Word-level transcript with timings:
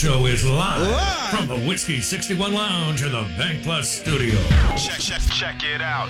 Show 0.00 0.24
is 0.24 0.46
live, 0.46 0.80
live, 0.80 1.28
from 1.28 1.46
the 1.46 1.58
Whiskey 1.68 2.00
61 2.00 2.54
Lounge 2.54 3.02
in 3.02 3.12
the 3.12 3.20
Bank 3.36 3.62
Plus 3.62 3.90
studio. 3.90 4.34
Check, 4.76 4.98
check, 4.98 5.20
check 5.30 5.62
it 5.62 5.82
out. 5.82 6.08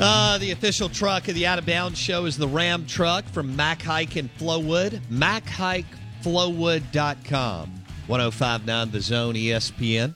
Uh, 0.00 0.38
the 0.38 0.52
official 0.52 0.88
truck 0.88 1.28
of 1.28 1.34
the 1.34 1.46
Out 1.46 1.58
of 1.58 1.66
Bounds 1.66 1.98
show 1.98 2.24
is 2.24 2.38
the 2.38 2.48
Ram 2.48 2.86
truck 2.86 3.26
from 3.26 3.54
Mac 3.54 3.82
Haik 3.82 4.16
and 4.16 4.34
Flowood. 4.38 4.98
MacHaikFlowood.com. 5.10 7.70
1059 8.06 8.90
The 8.92 9.00
Zone 9.00 9.34
ESPN. 9.34 10.14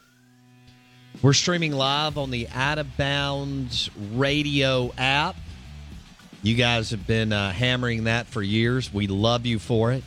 We're 1.19 1.35
streaming 1.35 1.73
live 1.73 2.17
on 2.17 2.31
the 2.31 2.49
Out 2.49 2.79
of 2.79 2.97
Bounds 2.97 3.91
radio 4.15 4.91
app. 4.97 5.37
You 6.43 6.55
guys 6.55 6.93
have 6.93 7.07
been 7.07 7.31
uh, 7.31 7.52
hammering 7.52 8.05
that 8.05 8.27
for 8.27 8.43
years. 8.43 8.95
We 8.95 9.07
love 9.07 9.45
you 9.45 9.59
for 9.59 9.93
it. 9.93 10.02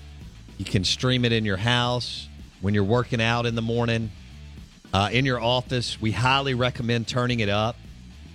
You 0.57 0.65
can 0.65 0.83
stream 0.83 1.23
it 1.23 1.31
in 1.31 1.45
your 1.45 1.57
house 1.57 2.27
when 2.61 2.73
you're 2.73 2.83
working 2.83 3.21
out 3.21 3.45
in 3.45 3.53
the 3.53 3.61
morning, 3.61 4.09
uh, 4.91 5.09
in 5.11 5.23
your 5.23 5.39
office. 5.39 6.01
We 6.01 6.11
highly 6.11 6.55
recommend 6.55 7.07
turning 7.07 7.41
it 7.41 7.49
up. 7.49 7.75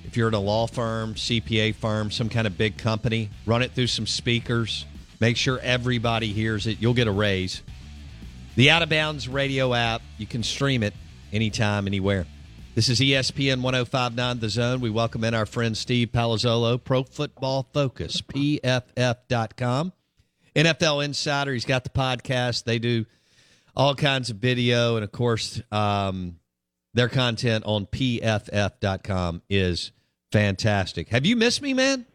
If 0.05 0.17
you're 0.17 0.29
at 0.29 0.35
a 0.35 0.39
law 0.39 0.69
firm, 0.69 1.15
CPA 1.15 1.75
firm, 1.75 2.13
some 2.13 2.29
kind 2.29 2.47
of 2.47 2.57
big 2.57 2.79
company, 2.79 3.31
run 3.45 3.63
it 3.63 3.73
through 3.73 3.89
some 3.89 4.07
speakers. 4.07 4.85
Make 5.19 5.37
sure 5.37 5.59
everybody 5.61 6.33
hears 6.33 6.69
it. 6.69 6.81
You'll 6.81 6.95
get 6.95 7.09
a 7.09 7.13
raise. 7.13 7.61
The 8.55 8.71
Out 8.71 8.83
of 8.83 8.89
Bounds 8.89 9.27
radio 9.27 9.75
app, 9.75 10.01
you 10.17 10.29
can 10.29 10.45
stream 10.45 10.85
it 10.85 10.95
anytime, 11.33 11.89
anywhere. 11.89 12.25
This 12.75 12.89
is 12.89 13.01
ESPN 13.01 13.61
1059 13.63 14.39
The 14.39 14.49
Zone. 14.49 14.81
We 14.81 14.91
welcome 14.91 15.25
in 15.25 15.35
our 15.35 15.47
friend 15.47 15.77
Steve 15.77 16.09
Palazzolo, 16.13 16.83
Pro 16.83 17.03
Football 17.03 17.69
Focus, 17.73 18.21
PFF.com. 18.21 19.93
NFL 20.55 21.05
Insider, 21.05 21.53
he's 21.53 21.65
got 21.65 21.85
the 21.85 21.91
podcast. 21.91 22.65
They 22.65 22.79
do 22.79 23.05
all 23.77 23.95
kinds 23.95 24.31
of 24.31 24.37
video. 24.37 24.95
And 24.97 25.05
of 25.05 25.11
course, 25.11 25.61
um, 25.73 26.39
their 26.95 27.09
content 27.09 27.65
on 27.67 27.87
PFF.com 27.87 29.43
is 29.51 29.91
fantastic. 30.31 31.09
Have 31.09 31.27
you 31.27 31.37
missed 31.37 31.63
me, 31.63 31.75
man? 31.75 32.07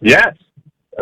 Yes. 0.00 0.36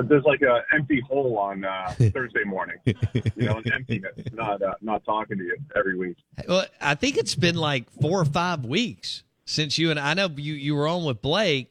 There's 0.05 0.25
like 0.25 0.41
an 0.43 0.63
empty 0.73 1.01
hole 1.01 1.39
on 1.39 1.65
uh, 1.65 1.95
Thursday 1.99 2.45
morning. 2.45 2.77
You 2.85 2.95
know, 3.37 3.59
an 3.59 3.73
emptiness. 3.73 4.13
Not 4.33 4.63
uh, 4.63 4.75
not 4.81 5.05
talking 5.05 5.39
to 5.39 5.45
you 5.45 5.57
every 5.77 5.97
week. 5.97 6.17
Well, 6.49 6.67
I 6.81 6.95
think 6.95 7.17
it's 7.17 7.35
been 7.35 7.57
like 7.57 7.91
four 8.01 8.21
or 8.21 8.25
five 8.25 8.65
weeks 8.65 9.23
since 9.45 9.79
you 9.79 9.91
and 9.91 10.01
I 10.01 10.15
know 10.15 10.29
you 10.37 10.55
you 10.55 10.75
were 10.75 10.89
on 10.89 11.05
with 11.05 11.21
Blake. 11.21 11.71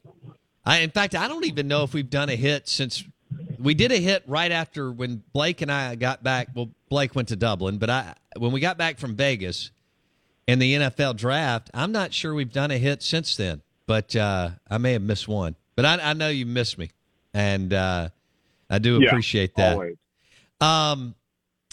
I, 0.66 0.80
in 0.80 0.92
fact, 0.92 1.16
I 1.16 1.28
don't 1.28 1.46
even 1.46 1.68
know 1.68 1.84
if 1.84 1.94
we've 1.94 2.10
done 2.10 2.30
a 2.30 2.36
hit 2.36 2.68
since 2.68 3.04
we 3.58 3.74
did 3.74 3.92
a 3.92 3.98
hit 3.98 4.24
right 4.28 4.52
after 4.52 4.92
when 4.92 5.24
Blake 5.34 5.62
and 5.62 5.72
I 5.72 5.96
got 5.96 6.24
back. 6.24 6.50
Well, 6.54 6.70
Blake 6.90 7.16
went 7.16 7.30
to 7.30 7.36
Dublin, 7.36 7.78
but 7.78 7.90
I 7.90 8.16
when 8.38 8.52
we 8.52 8.60
got 8.60 8.78
back 8.78 9.00
from 9.00 9.16
Vegas 9.16 9.72
and 10.48 10.62
the 10.62 10.76
NFL 10.76 11.18
draft, 11.18 11.70
I'm 11.74 11.92
not 11.92 12.14
sure 12.14 12.34
we've 12.34 12.52
done 12.52 12.72
a 12.72 12.78
hit 12.78 13.02
since 13.02 13.36
then. 13.36 13.62
But 13.88 14.16
uh, 14.16 14.52
I 14.70 14.78
may 14.78 14.94
have 14.94 15.02
missed 15.02 15.28
one. 15.28 15.56
But 15.76 15.86
I, 15.86 16.12
I 16.12 16.14
know 16.14 16.30
you 16.30 16.46
missed 16.46 16.78
me 16.78 16.92
and 17.34 17.74
uh, 17.74 18.10
I 18.70 18.80
do 18.80 19.00
Yeah, 19.00 19.10
appreciate 19.10 19.56
that. 19.56 19.74
always. 19.74 19.96
Um, 20.60 21.16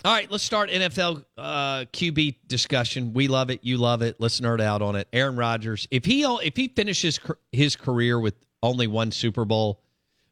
all 0.05 0.13
right, 0.15 0.31
let's 0.31 0.45
start 0.45 0.71
NFL 0.71 1.25
uh, 1.37 1.85
QB 1.93 2.37
discussion. 2.47 3.13
We 3.13 3.27
love 3.29 3.51
it, 3.51 3.61
you 3.63 3.79
love 3.79 4.03
it. 4.03 4.17
Let's 4.19 4.41
nerd 4.41 4.61
out 4.61 4.81
on 4.81 4.97
it. 4.97 5.09
Aaron 5.13 5.37
Rodgers, 5.37 5.89
if 5.91 6.05
he 6.05 6.23
if 6.23 6.57
he 6.57 6.69
finishes 6.69 7.19
his 7.53 7.77
career 7.77 8.19
with 8.19 8.35
only 8.63 8.87
one 8.87 9.11
Super 9.11 9.45
Bowl, 9.45 9.81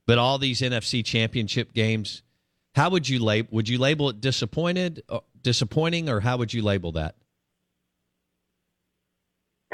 but 0.06 0.18
all 0.18 0.38
these 0.38 0.60
NFC 0.60 1.04
Championship 1.04 1.72
games, 1.74 2.22
how 2.76 2.90
would 2.90 3.08
you 3.08 3.22
label? 3.22 3.48
Would 3.52 3.68
you 3.68 3.78
label 3.78 4.08
it 4.10 4.20
disappointed, 4.20 5.02
uh, 5.08 5.20
disappointing, 5.42 6.08
or 6.08 6.20
how 6.20 6.36
would 6.36 6.54
you 6.54 6.62
label 6.62 6.92
that? 6.92 7.16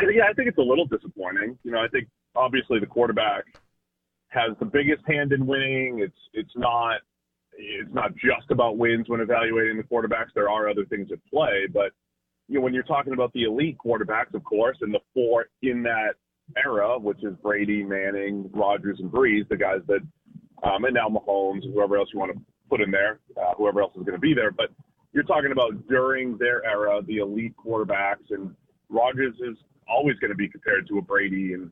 Yeah, 0.01 0.25
I 0.29 0.33
think 0.33 0.49
it's 0.49 0.59
a 0.59 0.63
little 0.63 0.87
disappointing. 0.87 1.59
You 1.65 1.73
know, 1.73 1.79
I 1.81 1.89
think 1.89 2.09
obviously 2.35 2.81
the 2.81 2.87
quarterback 2.87 3.45
has 4.33 4.57
the 4.59 4.65
biggest 4.67 5.03
hand 5.07 5.33
in 5.33 5.47
winning. 5.47 6.01
It's 6.01 6.17
it's 6.33 6.57
not 6.57 7.01
it's 7.57 7.93
not 7.93 8.13
just 8.17 8.51
about 8.51 8.79
wins 8.79 9.09
when 9.09 9.21
evaluating 9.21 9.77
the 9.77 9.83
quarterbacks. 9.83 10.33
There 10.35 10.49
are 10.49 10.69
other 10.69 10.85
things 10.87 11.09
at 11.13 11.19
play, 11.31 11.67
but 11.73 11.93
you 12.49 12.57
know 12.57 12.61
when 12.63 12.75
you're 12.75 12.83
talking 12.83 13.13
about 13.13 13.33
the 13.33 13.45
elite 13.45 13.77
quarterbacks, 13.85 14.35
of 14.35 14.43
course, 14.45 14.79
and 14.81 14.93
the 14.93 15.01
four 15.15 15.47
in 15.63 15.83
that 15.83 16.15
era, 16.57 16.99
which 16.99 17.23
is 17.23 17.35
Brady, 17.43 17.83
Manning, 17.83 18.51
Rodgers, 18.53 18.99
and 19.01 19.11
Brees, 19.11 19.49
the 19.49 19.57
guys 19.57 19.81
that 19.87 20.01
um, 20.63 20.85
and 20.85 20.95
now 20.95 21.09
Mahomes 21.09 21.63
whoever 21.73 21.97
else 21.99 22.09
you 22.13 22.19
want 22.19 22.33
to 22.33 22.41
put 22.71 22.81
in 22.81 22.91
there, 22.91 23.21
uh, 23.37 23.55
whoever 23.57 23.83
else 23.83 23.93
is 23.97 24.03
going 24.03 24.15
to 24.15 24.19
be 24.19 24.35
there, 24.35 24.51
but 24.51 24.71
you're 25.13 25.25
talking 25.25 25.53
about 25.53 25.87
during 25.89 26.39
their 26.39 26.65
era, 26.65 27.03
the 27.07 27.19
elite 27.19 27.55
quarterbacks, 27.63 28.31
and 28.31 28.55
Rodgers 28.89 29.35
is 29.47 29.59
always 29.87 30.17
going 30.17 30.31
to 30.31 30.37
be 30.37 30.49
compared 30.49 30.89
to 30.89 30.99
a 30.99 31.03
Brady 31.03 31.53
and 31.53 31.71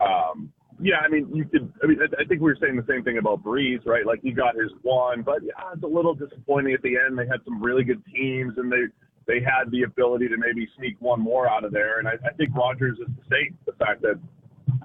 um, 0.00 0.52
yeah, 0.82 0.96
I 0.98 1.08
mean, 1.08 1.30
you 1.32 1.44
could. 1.44 1.72
I 1.82 1.86
mean, 1.86 1.98
I, 2.02 2.24
think 2.24 2.40
we 2.40 2.50
were 2.50 2.58
saying 2.60 2.76
the 2.76 2.84
same 2.88 3.04
thing 3.04 3.18
about 3.18 3.44
Brees, 3.44 3.86
right? 3.86 4.04
Like 4.04 4.20
he 4.22 4.32
got 4.32 4.56
his 4.56 4.70
one, 4.82 5.22
but 5.22 5.42
yeah, 5.42 5.52
it's 5.72 5.82
a 5.84 5.86
little 5.86 6.12
disappointing 6.12 6.74
at 6.74 6.82
the 6.82 6.96
end. 6.98 7.16
They 7.16 7.26
had 7.26 7.40
some 7.44 7.62
really 7.62 7.84
good 7.84 8.02
teams, 8.12 8.54
and 8.56 8.70
they 8.70 8.90
they 9.26 9.40
had 9.40 9.70
the 9.70 9.82
ability 9.84 10.28
to 10.28 10.36
maybe 10.36 10.68
sneak 10.76 10.96
one 10.98 11.20
more 11.20 11.48
out 11.48 11.64
of 11.64 11.72
there. 11.72 12.00
And 12.00 12.08
I, 12.08 12.14
I 12.26 12.32
think 12.36 12.50
Rodgers 12.56 12.98
is 12.98 13.06
the 13.06 13.22
same. 13.30 13.56
The 13.64 13.72
fact 13.78 14.02
that 14.02 14.18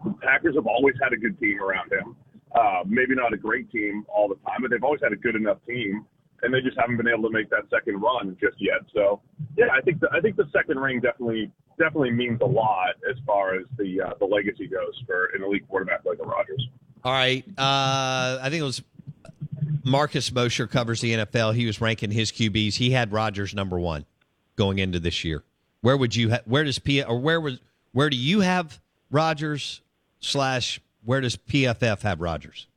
the 0.03 0.13
Packers 0.21 0.55
have 0.55 0.67
always 0.67 0.93
had 1.01 1.13
a 1.13 1.17
good 1.17 1.39
team 1.39 1.61
around 1.61 1.91
him. 1.91 2.15
Uh, 2.55 2.83
maybe 2.85 3.15
not 3.15 3.33
a 3.33 3.37
great 3.37 3.69
team 3.71 4.05
all 4.07 4.27
the 4.27 4.35
time, 4.47 4.61
but 4.61 4.71
they've 4.71 4.83
always 4.83 5.01
had 5.01 5.13
a 5.13 5.17
good 5.17 5.35
enough 5.35 5.57
team, 5.67 6.05
and 6.43 6.53
they 6.53 6.61
just 6.61 6.77
haven't 6.79 6.97
been 6.97 7.07
able 7.07 7.23
to 7.23 7.33
make 7.33 7.49
that 7.49 7.63
second 7.69 7.99
run 8.01 8.37
just 8.39 8.55
yet. 8.59 8.85
So, 8.93 9.21
yeah, 9.57 9.67
I 9.75 9.81
think 9.81 9.99
the, 9.99 10.09
I 10.13 10.21
think 10.21 10.37
the 10.37 10.47
second 10.53 10.79
ring 10.79 11.01
definitely 11.01 11.51
definitely 11.77 12.11
means 12.11 12.41
a 12.41 12.45
lot 12.45 12.95
as 13.09 13.17
far 13.25 13.55
as 13.55 13.65
the 13.77 14.01
uh, 14.01 14.13
the 14.19 14.25
legacy 14.25 14.67
goes 14.67 15.01
for 15.05 15.25
an 15.35 15.43
elite 15.43 15.67
quarterback 15.67 16.05
like 16.05 16.19
a 16.19 16.23
Rodgers. 16.23 16.67
All 17.03 17.11
right, 17.11 17.43
uh, 17.57 18.39
I 18.41 18.47
think 18.49 18.61
it 18.61 18.65
was 18.65 18.81
Marcus 19.83 20.31
Mosher 20.31 20.67
covers 20.67 21.01
the 21.01 21.13
NFL. 21.13 21.55
He 21.55 21.65
was 21.65 21.79
ranking 21.79 22.11
his 22.11 22.31
QBs. 22.31 22.75
He 22.75 22.91
had 22.91 23.11
Rodgers 23.11 23.53
number 23.53 23.79
one 23.79 24.05
going 24.55 24.79
into 24.79 24.99
this 24.99 25.23
year. 25.23 25.43
Where 25.81 25.95
would 25.95 26.15
you? 26.15 26.31
Ha- 26.31 26.41
where 26.45 26.63
does 26.63 26.79
P 26.79 27.03
or 27.03 27.19
where 27.19 27.39
was 27.39 27.59
where 27.91 28.09
do 28.09 28.17
you 28.17 28.41
have 28.41 28.79
Rodgers 29.11 29.81
slash 30.19 30.81
where 31.05 31.21
does 31.21 31.37
PFF 31.37 32.01
have 32.01 32.19
Rodgers? 32.19 32.67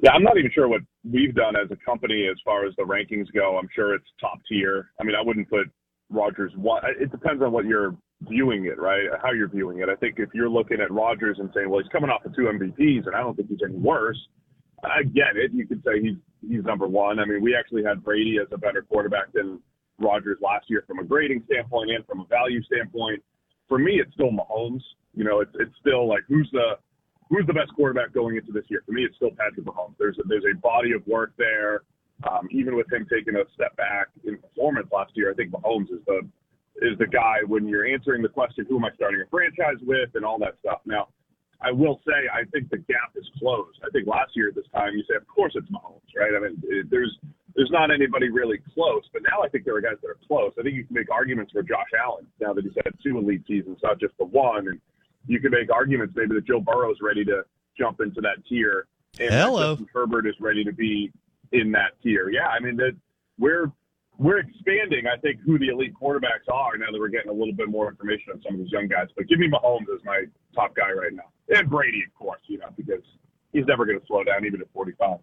Yeah, 0.00 0.12
I'm 0.12 0.22
not 0.22 0.38
even 0.38 0.50
sure 0.52 0.68
what 0.68 0.82
we've 1.10 1.34
done 1.34 1.56
as 1.56 1.70
a 1.70 1.76
company 1.76 2.28
as 2.30 2.36
far 2.44 2.66
as 2.66 2.74
the 2.76 2.84
rankings 2.84 3.32
go. 3.32 3.58
I'm 3.58 3.68
sure 3.74 3.94
it's 3.94 4.06
top 4.20 4.38
tier. 4.48 4.90
I 5.00 5.04
mean, 5.04 5.16
I 5.16 5.22
wouldn't 5.22 5.48
put 5.50 5.66
Rodgers 6.10 6.52
one. 6.56 6.82
It 6.98 7.10
depends 7.10 7.42
on 7.42 7.52
what 7.52 7.64
you're 7.66 7.94
viewing 8.22 8.66
it, 8.66 8.80
right? 8.80 9.08
How 9.22 9.32
you're 9.32 9.48
viewing 9.48 9.80
it. 9.80 9.88
I 9.88 9.94
think 9.96 10.16
if 10.18 10.30
you're 10.34 10.48
looking 10.48 10.80
at 10.80 10.90
Rodgers 10.90 11.38
and 11.38 11.50
saying, 11.54 11.68
well, 11.68 11.80
he's 11.80 11.92
coming 11.92 12.10
off 12.10 12.24
of 12.24 12.34
two 12.34 12.42
MVPs, 12.42 13.06
and 13.06 13.14
I 13.14 13.20
don't 13.20 13.36
think 13.36 13.48
he's 13.48 13.60
any 13.64 13.76
worse. 13.76 14.18
I 14.84 15.02
get 15.02 15.36
it. 15.36 15.52
You 15.52 15.66
could 15.66 15.82
say 15.84 16.00
he's 16.00 16.16
he's 16.48 16.64
number 16.64 16.86
one. 16.86 17.18
I 17.18 17.24
mean, 17.24 17.42
we 17.42 17.54
actually 17.56 17.82
had 17.84 18.04
Brady 18.04 18.38
as 18.40 18.48
a 18.52 18.58
better 18.58 18.82
quarterback 18.82 19.32
than 19.32 19.60
Rodgers 19.98 20.38
last 20.40 20.66
year 20.68 20.84
from 20.86 21.00
a 21.00 21.04
grading 21.04 21.42
standpoint 21.50 21.90
and 21.90 22.06
from 22.06 22.20
a 22.20 22.24
value 22.26 22.62
standpoint. 22.62 23.22
For 23.68 23.78
me, 23.78 24.00
it's 24.00 24.12
still 24.14 24.30
Mahomes. 24.30 24.82
You 25.14 25.24
know, 25.24 25.40
it's 25.40 25.50
it's 25.58 25.74
still 25.80 26.08
like 26.08 26.22
who's 26.28 26.48
the 26.52 26.78
who's 27.28 27.46
the 27.46 27.52
best 27.52 27.74
quarterback 27.74 28.12
going 28.12 28.36
into 28.36 28.52
this 28.52 28.64
year? 28.68 28.82
For 28.86 28.92
me, 28.92 29.02
it's 29.02 29.16
still 29.16 29.30
Patrick 29.30 29.66
Mahomes. 29.66 29.94
There's 29.98 30.16
a, 30.18 30.22
there's 30.28 30.44
a 30.50 30.56
body 30.58 30.92
of 30.92 31.06
work 31.06 31.32
there. 31.38 31.82
Um, 32.24 32.48
even 32.50 32.74
with 32.74 32.92
him 32.92 33.06
taking 33.10 33.36
a 33.36 33.44
step 33.54 33.76
back 33.76 34.08
in 34.24 34.38
performance 34.38 34.88
last 34.92 35.12
year, 35.14 35.30
I 35.30 35.34
think 35.34 35.52
Mahomes 35.52 35.92
is 35.92 36.00
the 36.06 36.26
is 36.80 36.98
the 36.98 37.06
guy 37.06 37.38
when 37.46 37.66
you're 37.66 37.86
answering 37.86 38.22
the 38.22 38.28
question, 38.28 38.64
who 38.68 38.76
am 38.76 38.84
I 38.84 38.90
starting 38.94 39.20
a 39.20 39.28
franchise 39.30 39.82
with, 39.82 40.10
and 40.14 40.24
all 40.24 40.38
that 40.38 40.54
stuff. 40.60 40.80
Now, 40.84 41.08
I 41.60 41.72
will 41.72 42.00
say, 42.06 42.28
I 42.32 42.44
think 42.52 42.70
the 42.70 42.78
gap 42.78 43.14
is 43.16 43.26
closed. 43.38 43.78
I 43.84 43.90
think 43.90 44.06
last 44.06 44.30
year 44.34 44.48
at 44.48 44.54
this 44.54 44.66
time, 44.72 44.94
you 44.94 45.02
say, 45.08 45.16
of 45.16 45.26
course 45.26 45.54
it's 45.56 45.66
Mahomes, 45.70 46.06
right? 46.16 46.30
I 46.36 46.40
mean, 46.40 46.62
it, 46.64 46.90
there's 46.90 47.16
there's 47.54 47.70
not 47.72 47.90
anybody 47.90 48.28
really 48.28 48.58
close, 48.74 49.02
but 49.12 49.22
now 49.22 49.42
I 49.42 49.48
think 49.48 49.64
there 49.64 49.74
are 49.74 49.80
guys 49.80 49.98
that 50.02 50.08
are 50.08 50.18
close. 50.26 50.52
I 50.58 50.62
think 50.62 50.76
you 50.76 50.84
can 50.84 50.94
make 50.94 51.10
arguments 51.10 51.52
for 51.52 51.62
Josh 51.62 51.90
Allen 52.00 52.26
now 52.40 52.52
that 52.52 52.62
he's 52.62 52.76
had 52.84 52.94
two 53.02 53.18
elite 53.18 53.42
seasons, 53.48 53.78
not 53.82 53.98
just 53.98 54.14
the 54.18 54.26
one. 54.26 54.68
And 54.68 54.80
you 55.26 55.40
could 55.40 55.50
make 55.50 55.72
arguments 55.72 56.14
maybe 56.16 56.34
that 56.34 56.46
Joe 56.46 56.60
Burrow's 56.60 56.98
ready 57.02 57.24
to 57.24 57.42
jump 57.76 58.00
into 58.00 58.20
that 58.20 58.36
tier, 58.48 58.86
and 59.18 59.30
Hello. 59.30 59.72
Justin 59.72 59.88
Herbert 59.92 60.26
is 60.28 60.34
ready 60.38 60.62
to 60.62 60.72
be 60.72 61.12
in 61.52 61.72
that 61.72 62.00
tier. 62.02 62.30
Yeah, 62.30 62.46
I 62.48 62.60
mean 62.60 62.76
that 62.76 62.96
we're 63.38 63.72
we're 64.18 64.38
expanding. 64.38 65.06
I 65.06 65.16
think 65.18 65.40
who 65.44 65.58
the 65.58 65.68
elite 65.68 65.94
quarterbacks 65.94 66.52
are 66.52 66.76
now 66.76 66.86
that 66.90 66.98
we're 66.98 67.08
getting 67.08 67.30
a 67.30 67.34
little 67.34 67.54
bit 67.54 67.68
more 67.68 67.88
information 67.88 68.32
on 68.34 68.42
some 68.42 68.54
of 68.54 68.60
these 68.60 68.72
young 68.72 68.88
guys. 68.88 69.06
But 69.16 69.28
give 69.28 69.38
me 69.38 69.48
Mahomes 69.48 69.86
as 69.94 70.04
my 70.04 70.24
top 70.54 70.74
guy 70.74 70.90
right 70.90 71.12
now, 71.12 71.30
and 71.48 71.70
Brady, 71.70 72.02
of 72.06 72.14
course, 72.14 72.40
you 72.46 72.58
know, 72.58 72.68
because 72.76 73.02
he's 73.52 73.64
never 73.66 73.86
going 73.86 74.00
to 74.00 74.06
slow 74.06 74.24
down 74.24 74.44
even 74.44 74.60
at 74.60 74.66
45. 74.72 75.18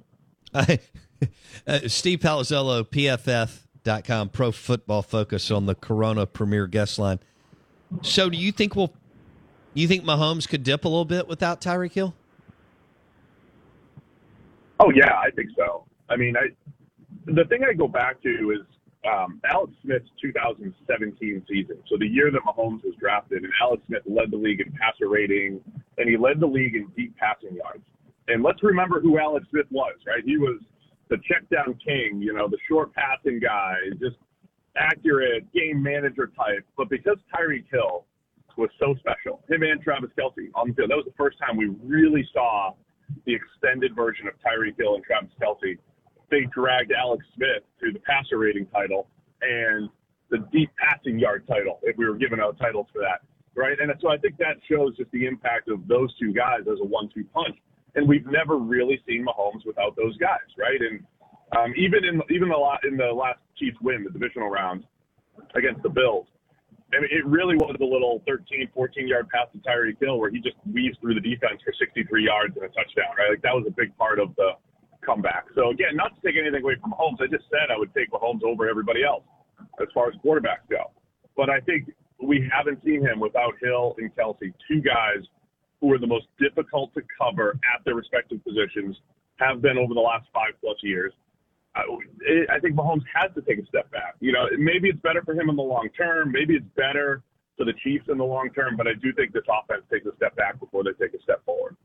uh, 1.67 1.79
Steve 1.87 2.19
Palazzolo, 2.19 2.83
PFF.com, 2.83 4.29
Pro 4.29 4.51
Football 4.51 5.01
Focus 5.01 5.51
on 5.51 5.65
the 5.65 5.75
Corona 5.75 6.25
Premier 6.25 6.67
Guest 6.67 6.97
Line. 6.97 7.19
So, 8.01 8.29
do 8.29 8.37
you 8.37 8.51
think 8.51 8.75
we'll? 8.75 8.93
You 9.73 9.89
think 9.89 10.05
Mahomes 10.05 10.47
could 10.47 10.63
dip 10.63 10.85
a 10.85 10.87
little 10.87 11.03
bit 11.03 11.27
without 11.27 11.59
Tyreek 11.59 11.91
Hill? 11.91 12.15
Oh 14.79 14.89
yeah, 14.91 15.13
I 15.13 15.29
think 15.31 15.49
so. 15.57 15.85
I 16.09 16.15
mean, 16.15 16.35
I 16.37 16.47
the 17.25 17.45
thing 17.45 17.61
I 17.67 17.73
go 17.73 17.87
back 17.87 18.21
to 18.21 18.29
is 18.29 18.65
um, 19.07 19.41
Alex 19.51 19.73
Smith's 19.83 20.09
2017 20.21 21.43
season. 21.49 21.77
So 21.89 21.97
the 21.97 22.07
year 22.07 22.31
that 22.31 22.41
Mahomes 22.41 22.83
was 22.83 22.93
drafted, 22.99 23.43
and 23.43 23.51
Alex 23.61 23.83
Smith 23.87 24.03
led 24.05 24.31
the 24.31 24.37
league 24.37 24.61
in 24.61 24.71
passer 24.73 25.09
rating, 25.09 25.61
and 25.97 26.09
he 26.09 26.17
led 26.17 26.39
the 26.39 26.47
league 26.47 26.75
in 26.75 26.87
deep 26.95 27.15
passing 27.17 27.55
yards. 27.55 27.83
And 28.27 28.43
let's 28.43 28.63
remember 28.63 28.99
who 28.99 29.19
Alex 29.19 29.45
Smith 29.51 29.67
was, 29.69 29.95
right? 30.07 30.23
He 30.25 30.37
was 30.37 30.59
the 31.09 31.17
check 31.29 31.47
down 31.49 31.77
king, 31.85 32.21
you 32.21 32.33
know, 32.33 32.47
the 32.47 32.57
short 32.67 32.91
passing 32.93 33.39
guy, 33.39 33.75
just 33.99 34.17
accurate 34.75 35.51
game 35.53 35.81
manager 35.81 36.31
type. 36.35 36.65
But 36.75 36.89
because 36.89 37.17
Tyreek 37.33 37.65
Hill 37.71 38.05
was 38.57 38.69
so 38.79 38.95
special, 38.99 39.43
him 39.49 39.61
and 39.63 39.81
Travis 39.81 40.09
Kelce 40.17 40.49
on 40.55 40.69
the 40.69 40.73
field, 40.73 40.89
that 40.89 40.97
was 40.97 41.05
the 41.05 41.17
first 41.17 41.37
time 41.37 41.57
we 41.57 41.69
really 41.83 42.27
saw 42.33 42.73
the 43.25 43.35
extended 43.35 43.95
version 43.95 44.27
of 44.27 44.33
Tyreek 44.41 44.77
Hill 44.77 44.95
and 44.95 45.03
Travis 45.03 45.29
Kelce. 45.41 45.77
They 46.29 46.47
dragged 46.53 46.91
Alex 46.91 47.25
Smith 47.35 47.63
to 47.81 47.91
the 47.91 47.99
passer 47.99 48.37
rating 48.37 48.65
title 48.67 49.07
and 49.41 49.89
the 50.29 50.39
deep 50.51 50.69
passing 50.77 51.19
yard 51.19 51.45
title, 51.47 51.79
if 51.83 51.97
we 51.97 52.07
were 52.07 52.15
giving 52.15 52.39
out 52.39 52.57
titles 52.57 52.87
for 52.91 52.99
that, 52.99 53.21
right? 53.55 53.77
And 53.79 53.91
so 54.01 54.09
I 54.09 54.17
think 54.17 54.37
that 54.37 54.57
shows 54.69 54.97
just 54.97 55.11
the 55.11 55.25
impact 55.25 55.69
of 55.69 55.87
those 55.87 56.15
two 56.17 56.33
guys 56.33 56.61
as 56.61 56.79
a 56.81 56.85
one-two 56.85 57.25
punch. 57.33 57.55
And 57.95 58.07
we've 58.07 58.25
never 58.25 58.57
really 58.57 59.01
seen 59.07 59.25
Mahomes 59.25 59.65
without 59.65 59.95
those 59.95 60.17
guys, 60.17 60.49
right? 60.57 60.79
And 60.81 61.05
um, 61.55 61.73
even 61.77 62.03
in 62.03 62.21
even 62.29 62.49
the 62.49 62.57
la- 62.57 62.81
in 62.83 62.97
the 62.97 63.13
last 63.13 63.39
Chiefs 63.57 63.77
win, 63.81 64.03
the 64.03 64.09
divisional 64.09 64.49
round 64.49 64.83
against 65.55 65.81
the 65.83 65.89
Bills, 65.89 66.27
I 66.93 66.99
mean, 66.99 67.09
it 67.11 67.25
really 67.25 67.55
was 67.55 67.75
a 67.79 67.85
little 67.85 68.21
13, 68.27 68.69
14 68.73 69.07
yard 69.07 69.27
pass 69.29 69.47
to 69.53 69.59
Tyreek 69.59 69.99
Hill 69.99 70.19
where 70.19 70.29
he 70.29 70.39
just 70.39 70.55
weaves 70.71 70.97
through 70.99 71.15
the 71.15 71.21
defense 71.21 71.61
for 71.63 71.73
63 71.77 72.25
yards 72.25 72.55
and 72.55 72.65
a 72.65 72.69
touchdown, 72.69 73.15
right? 73.17 73.31
Like 73.31 73.41
that 73.41 73.53
was 73.53 73.65
a 73.67 73.71
big 73.71 73.95
part 73.97 74.19
of 74.19 74.35
the 74.35 74.51
comeback. 75.05 75.45
So 75.55 75.69
again, 75.69 75.95
not 75.95 76.15
to 76.15 76.21
take 76.25 76.39
anything 76.39 76.63
away 76.63 76.75
from 76.81 76.91
Mahomes, 76.91 77.21
I 77.21 77.27
just 77.27 77.45
said 77.49 77.71
I 77.71 77.77
would 77.77 77.93
take 77.93 78.11
Mahomes 78.11 78.43
over 78.43 78.67
everybody 78.67 79.03
else 79.03 79.23
as 79.81 79.87
far 79.93 80.07
as 80.07 80.15
quarterbacks 80.23 80.67
go. 80.69 80.91
But 81.35 81.49
I 81.49 81.59
think 81.61 81.91
we 82.21 82.49
haven't 82.51 82.83
seen 82.83 83.01
him 83.01 83.19
without 83.19 83.53
Hill 83.61 83.95
and 83.97 84.13
Kelce, 84.15 84.53
two 84.67 84.81
guys 84.81 85.23
who 85.81 85.91
are 85.93 85.99
the 85.99 86.07
most 86.07 86.27
difficult 86.39 86.93
to 86.93 87.01
cover 87.19 87.59
at 87.75 87.83
their 87.85 87.95
respective 87.95 88.43
positions, 88.43 88.95
have 89.37 89.61
been 89.61 89.77
over 89.77 89.93
the 89.93 89.99
last 89.99 90.27
five 90.33 90.53
plus 90.61 90.77
years. 90.81 91.13
Uh, 91.75 91.81
I, 92.49 92.55
I 92.55 92.59
think 92.59 92.75
Mahomes 92.75 93.03
has 93.13 93.33
to 93.35 93.41
take 93.41 93.59
a 93.59 93.65
step 93.67 93.91
back. 93.91 94.15
You 94.21 94.31
know, 94.31 94.47
maybe 94.57 94.87
it's 94.87 95.01
better 95.01 95.21
for 95.23 95.33
him 95.33 95.49
in 95.49 95.55
the 95.55 95.63
long 95.63 95.89
term. 95.95 96.31
Maybe 96.31 96.55
it's 96.55 96.65
better 96.75 97.21
for 97.57 97.65
the 97.65 97.73
Chiefs 97.83 98.05
in 98.09 98.17
the 98.17 98.23
long 98.23 98.49
term. 98.55 98.77
But 98.77 98.87
I 98.87 98.93
do 98.93 99.11
think 99.13 99.33
this 99.33 99.43
offense 99.49 99.83
takes 99.91 100.05
a 100.05 100.15
step 100.15 100.35
back 100.37 100.59
before 100.59 100.83
they 100.83 100.91
take 100.93 101.13
a 101.13 101.21
step 101.21 101.43
forward. 101.45 101.75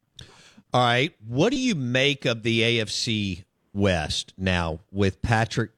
All 0.73 0.81
right. 0.85 1.15
What 1.27 1.51
do 1.51 1.59
you 1.59 1.75
make 1.75 2.25
of 2.25 2.43
the 2.43 2.61
AFC 2.61 3.45
West 3.75 4.35
now 4.39 4.81
with 4.93 5.21
Patrick 5.23 5.71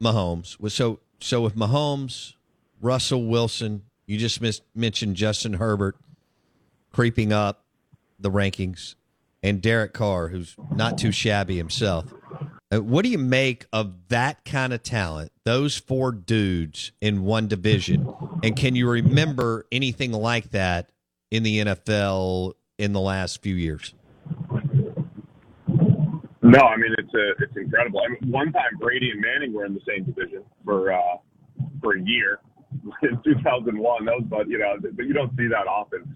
Mahomes? 0.00 0.56
So, 0.70 1.00
so 1.20 1.40
with 1.40 1.56
Mahomes, 1.56 2.34
Russell 2.80 3.24
Wilson, 3.26 3.82
you 4.06 4.18
just 4.18 4.40
mis- 4.40 4.60
mentioned 4.74 5.16
Justin 5.16 5.54
Herbert 5.54 5.96
creeping 6.92 7.32
up 7.32 7.64
the 8.18 8.30
rankings, 8.30 8.94
and 9.42 9.62
Derek 9.62 9.94
Carr, 9.94 10.28
who's 10.28 10.54
not 10.74 10.98
too 10.98 11.10
shabby 11.12 11.56
himself. 11.56 12.12
Uh, 12.70 12.82
What 12.82 13.02
do 13.02 13.08
you 13.08 13.18
make 13.18 13.66
of 13.72 14.08
that 14.08 14.44
kind 14.44 14.72
of 14.72 14.82
talent, 14.82 15.32
those 15.44 15.76
four 15.78 16.12
dudes 16.12 16.92
in 17.00 17.22
one 17.22 17.48
division? 17.48 18.12
And 18.42 18.54
can 18.56 18.76
you 18.76 18.88
remember 18.88 19.66
anything 19.72 20.12
like 20.12 20.50
that 20.50 20.90
in 21.30 21.42
the 21.42 21.60
NFL 21.64 22.52
in 22.78 22.92
the 22.92 23.00
last 23.00 23.40
few 23.42 23.54
years? 23.54 23.94
No, 26.50 26.66
I 26.66 26.76
mean 26.76 26.90
it's 26.98 27.14
a, 27.14 27.44
it's 27.44 27.56
incredible. 27.56 28.00
I 28.04 28.08
mean, 28.10 28.32
one 28.32 28.50
time 28.50 28.74
Brady 28.80 29.10
and 29.10 29.20
Manning 29.20 29.52
were 29.52 29.66
in 29.66 29.74
the 29.74 29.80
same 29.86 30.02
division 30.02 30.42
for 30.64 30.92
uh, 30.92 31.22
for 31.80 31.96
a 31.96 32.02
year 32.02 32.40
in 33.02 33.22
2001. 33.22 34.04
That 34.04 34.14
was, 34.18 34.24
but 34.28 34.48
you 34.48 34.58
know, 34.58 34.74
but 34.80 35.04
you 35.06 35.12
don't 35.14 35.30
see 35.36 35.46
that 35.46 35.70
often. 35.70 36.10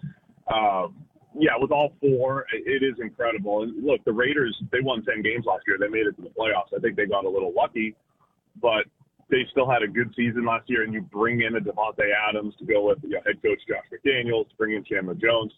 Um, 0.53 1.07
yeah, 1.39 1.53
with 1.57 1.71
all 1.71 1.95
four, 2.01 2.47
it 2.53 2.83
is 2.83 2.95
incredible. 3.01 3.63
And 3.63 3.85
look, 3.85 4.05
the 4.05 4.13
Raiders 4.13 4.61
they 4.73 4.81
won 4.83 5.05
10 5.05 5.23
games 5.23 5.45
last 5.47 5.63
year. 5.69 5.79
They 5.79 5.87
made 5.89 6.07
it 6.07 6.17
to 6.17 6.23
the 6.23 6.35
playoffs. 6.35 6.75
I 6.77 6.81
think 6.81 6.97
they 6.97 7.07
got 7.07 7.25
a 7.25 7.31
little 7.31 7.53
lucky, 7.55 7.95
but 8.61 8.87
they 9.31 9.47
still 9.53 9.71
had 9.71 9.83
a 9.83 9.89
good 9.89 10.13
season 10.17 10.45
last 10.45 10.69
year. 10.69 10.83
And 10.83 10.93
you 10.93 11.03
bring 11.03 11.43
in 11.43 11.55
a 11.55 11.61
Davante 11.61 12.11
Adams 12.29 12.55
to 12.59 12.65
go 12.67 12.89
with 12.89 12.99
you 13.05 13.11
know, 13.11 13.21
head 13.25 13.41
coach 13.41 13.63
Josh 13.69 13.87
McDaniels, 13.95 14.47
bring 14.59 14.75
in 14.75 14.83
Chandler 14.83 15.15
Jones 15.15 15.53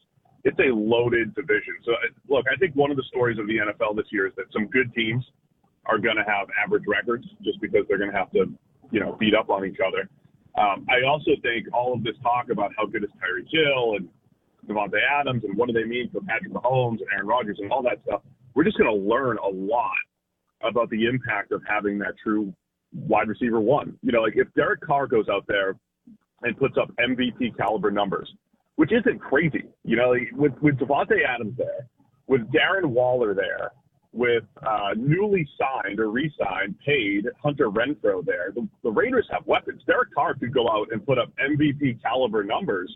it's 0.47 0.59
a 0.61 0.73
loaded 0.73 1.35
division. 1.35 1.75
So, 1.85 1.93
look, 2.29 2.47
I 2.51 2.57
think 2.57 2.77
one 2.77 2.93
of 2.93 2.97
the 2.97 3.03
stories 3.09 3.37
of 3.39 3.49
the 3.49 3.59
NFL 3.59 3.97
this 3.97 4.07
year 4.11 4.29
is 4.29 4.33
that 4.37 4.47
some 4.53 4.67
good 4.69 4.95
teams 4.95 5.25
are 5.87 5.99
going 5.99 6.17
to 6.17 6.23
have 6.23 6.47
average 6.63 6.85
records 6.87 7.27
just 7.43 7.61
because 7.61 7.83
they're 7.89 7.99
going 7.99 8.13
to 8.13 8.17
have 8.17 8.31
to, 8.31 8.47
you 8.93 9.01
know, 9.01 9.17
beat 9.19 9.35
up 9.35 9.51
on 9.51 9.65
each 9.67 9.79
other. 9.85 10.09
Um, 10.57 10.87
I 10.89 11.05
also 11.07 11.33
think 11.43 11.67
all 11.75 11.93
of 11.93 12.05
this 12.05 12.15
talk 12.23 12.47
about 12.51 12.71
how 12.77 12.87
good 12.87 13.03
is 13.03 13.11
Tyreek 13.19 13.51
Hill 13.51 13.97
and 13.97 14.09
Davante 14.69 15.03
Adams 15.03 15.43
and 15.45 15.57
what 15.57 15.67
do 15.67 15.73
they 15.73 15.85
mean 15.85 16.11
for 16.13 16.21
Patrick 16.21 16.53
Mahomes 16.53 17.01
and 17.01 17.09
Aaron 17.13 17.27
Rodgers 17.27 17.59
and 17.61 17.71
all 17.73 17.83
that 17.83 17.99
stuff, 18.07 18.23
we're 18.55 18.65
just 18.65 18.79
going 18.79 18.89
to 18.89 19.09
learn 19.09 19.39
a 19.39 19.49
lot 19.49 19.91
about 20.63 20.89
the 20.91 21.07
impact 21.07 21.51
of 21.51 21.61
having 21.69 21.99
that 21.99 22.15
true 22.23 22.55
wide 22.93 23.29
receiver 23.29 23.61
one. 23.61 23.99
You 24.03 24.13
know, 24.13 24.23
like 24.23 24.35
if 24.37 24.47
Derek 24.55 24.81
Carr 24.81 25.09
goes 25.09 25.27
out 25.29 25.45
there 25.49 25.77
and 26.43 26.57
puts 26.57 26.77
up 26.81 26.91
MVP 27.01 27.57
caliber 27.57 27.91
numbers, 27.91 28.33
which 28.77 28.93
isn't 28.93 29.19
crazy. 29.19 29.65
You 29.85 29.97
know, 29.97 30.15
with 30.33 30.53
with 30.63 30.79
Davante 30.79 31.25
Adams 31.29 31.57
there, 31.57 31.89
with 32.27 32.43
Darren 32.53 32.87
Waller 32.87 33.35
there, 33.35 33.73
with 34.13 34.45
uh, 34.67 34.91
newly 34.97 35.47
signed 35.59 36.01
or 36.01 36.11
re-signed, 36.11 36.75
paid 36.85 37.27
Hunter 37.43 37.71
Renfrow 37.71 38.25
there, 38.25 38.51
the, 38.55 38.67
the 38.83 38.91
Raiders 38.91 39.27
have 39.31 39.47
weapons. 39.47 39.83
Derek 39.87 40.15
Carr 40.15 40.35
could 40.35 40.55
go 40.55 40.69
out 40.71 40.89
and 40.91 41.05
put 41.05 41.19
up 41.19 41.29
MVP 41.39 42.01
caliber 42.01 42.43
numbers, 42.43 42.95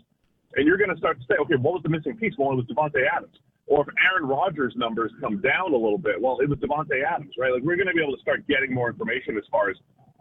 and 0.55 0.65
you're 0.65 0.77
going 0.77 0.89
to 0.89 0.97
start 0.97 1.19
to 1.19 1.25
say, 1.27 1.35
okay, 1.39 1.55
what 1.55 1.73
was 1.73 1.83
the 1.83 1.89
missing 1.89 2.17
piece? 2.17 2.33
Well, 2.37 2.51
it 2.51 2.55
was 2.55 2.65
Davante 2.65 3.05
Adams. 3.15 3.37
Or 3.67 3.81
if 3.81 3.87
Aaron 4.03 4.27
Rodgers' 4.27 4.73
numbers 4.75 5.11
come 5.21 5.39
down 5.39 5.71
a 5.71 5.77
little 5.77 5.99
bit, 5.99 6.19
well, 6.19 6.39
it 6.41 6.49
was 6.49 6.57
Davante 6.59 7.05
Adams, 7.07 7.33
right? 7.39 7.53
Like 7.53 7.63
we're 7.63 7.77
going 7.77 7.87
to 7.87 7.93
be 7.93 8.01
able 8.01 8.15
to 8.15 8.21
start 8.21 8.45
getting 8.47 8.73
more 8.73 8.89
information 8.89 9.37
as 9.37 9.43
far 9.51 9.69
as 9.69 9.77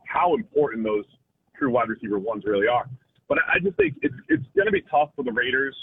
how 0.07 0.35
important 0.35 0.85
those 0.85 1.05
true 1.57 1.71
wide 1.71 1.89
receiver 1.89 2.19
ones 2.19 2.45
really 2.45 2.69
are. 2.69 2.89
But 3.31 3.39
I 3.47 3.61
just 3.61 3.77
think 3.77 3.95
it's 4.03 4.15
it's 4.29 4.45
going 4.57 4.67
to 4.67 4.73
be 4.73 4.83
tough 4.91 5.11
for 5.15 5.23
the 5.23 5.31
Raiders 5.31 5.77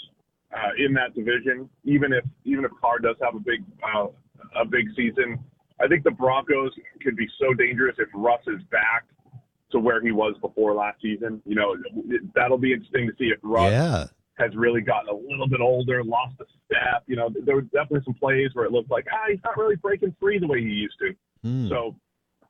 uh, 0.54 0.72
in 0.76 0.92
that 0.92 1.14
division, 1.14 1.68
even 1.82 2.12
if 2.12 2.22
even 2.44 2.62
if 2.66 2.70
Carr 2.78 2.98
does 2.98 3.16
have 3.22 3.34
a 3.34 3.40
big 3.40 3.64
uh, 3.82 4.08
a 4.54 4.66
big 4.66 4.84
season. 4.94 5.38
I 5.80 5.88
think 5.88 6.04
the 6.04 6.10
Broncos 6.10 6.72
could 7.02 7.16
be 7.16 7.26
so 7.40 7.54
dangerous 7.54 7.96
if 7.98 8.08
Russ 8.12 8.42
is 8.48 8.62
back 8.70 9.06
to 9.70 9.78
where 9.78 10.02
he 10.02 10.12
was 10.12 10.34
before 10.42 10.74
last 10.74 11.00
season. 11.00 11.40
You 11.46 11.54
know, 11.54 11.74
that'll 12.34 12.58
be 12.58 12.72
interesting 12.72 13.06
to 13.06 13.12
see 13.18 13.30
if 13.30 13.38
Russ 13.42 13.70
Yeah. 13.72 14.04
has 14.44 14.54
really 14.54 14.82
gotten 14.82 15.08
a 15.08 15.14
little 15.14 15.48
bit 15.48 15.60
older, 15.60 16.04
lost 16.04 16.34
a 16.40 16.44
step. 16.66 17.04
You 17.06 17.16
know, 17.16 17.30
there 17.46 17.54
were 17.54 17.62
definitely 17.62 18.02
some 18.04 18.14
plays 18.14 18.50
where 18.52 18.66
it 18.66 18.72
looked 18.72 18.90
like 18.90 19.06
ah, 19.10 19.24
he's 19.30 19.40
not 19.42 19.56
really 19.56 19.76
breaking 19.76 20.14
free 20.20 20.38
the 20.38 20.46
way 20.46 20.60
he 20.60 20.68
used 20.68 20.98
to. 20.98 21.14
Hmm. 21.42 21.68
So, 21.68 21.96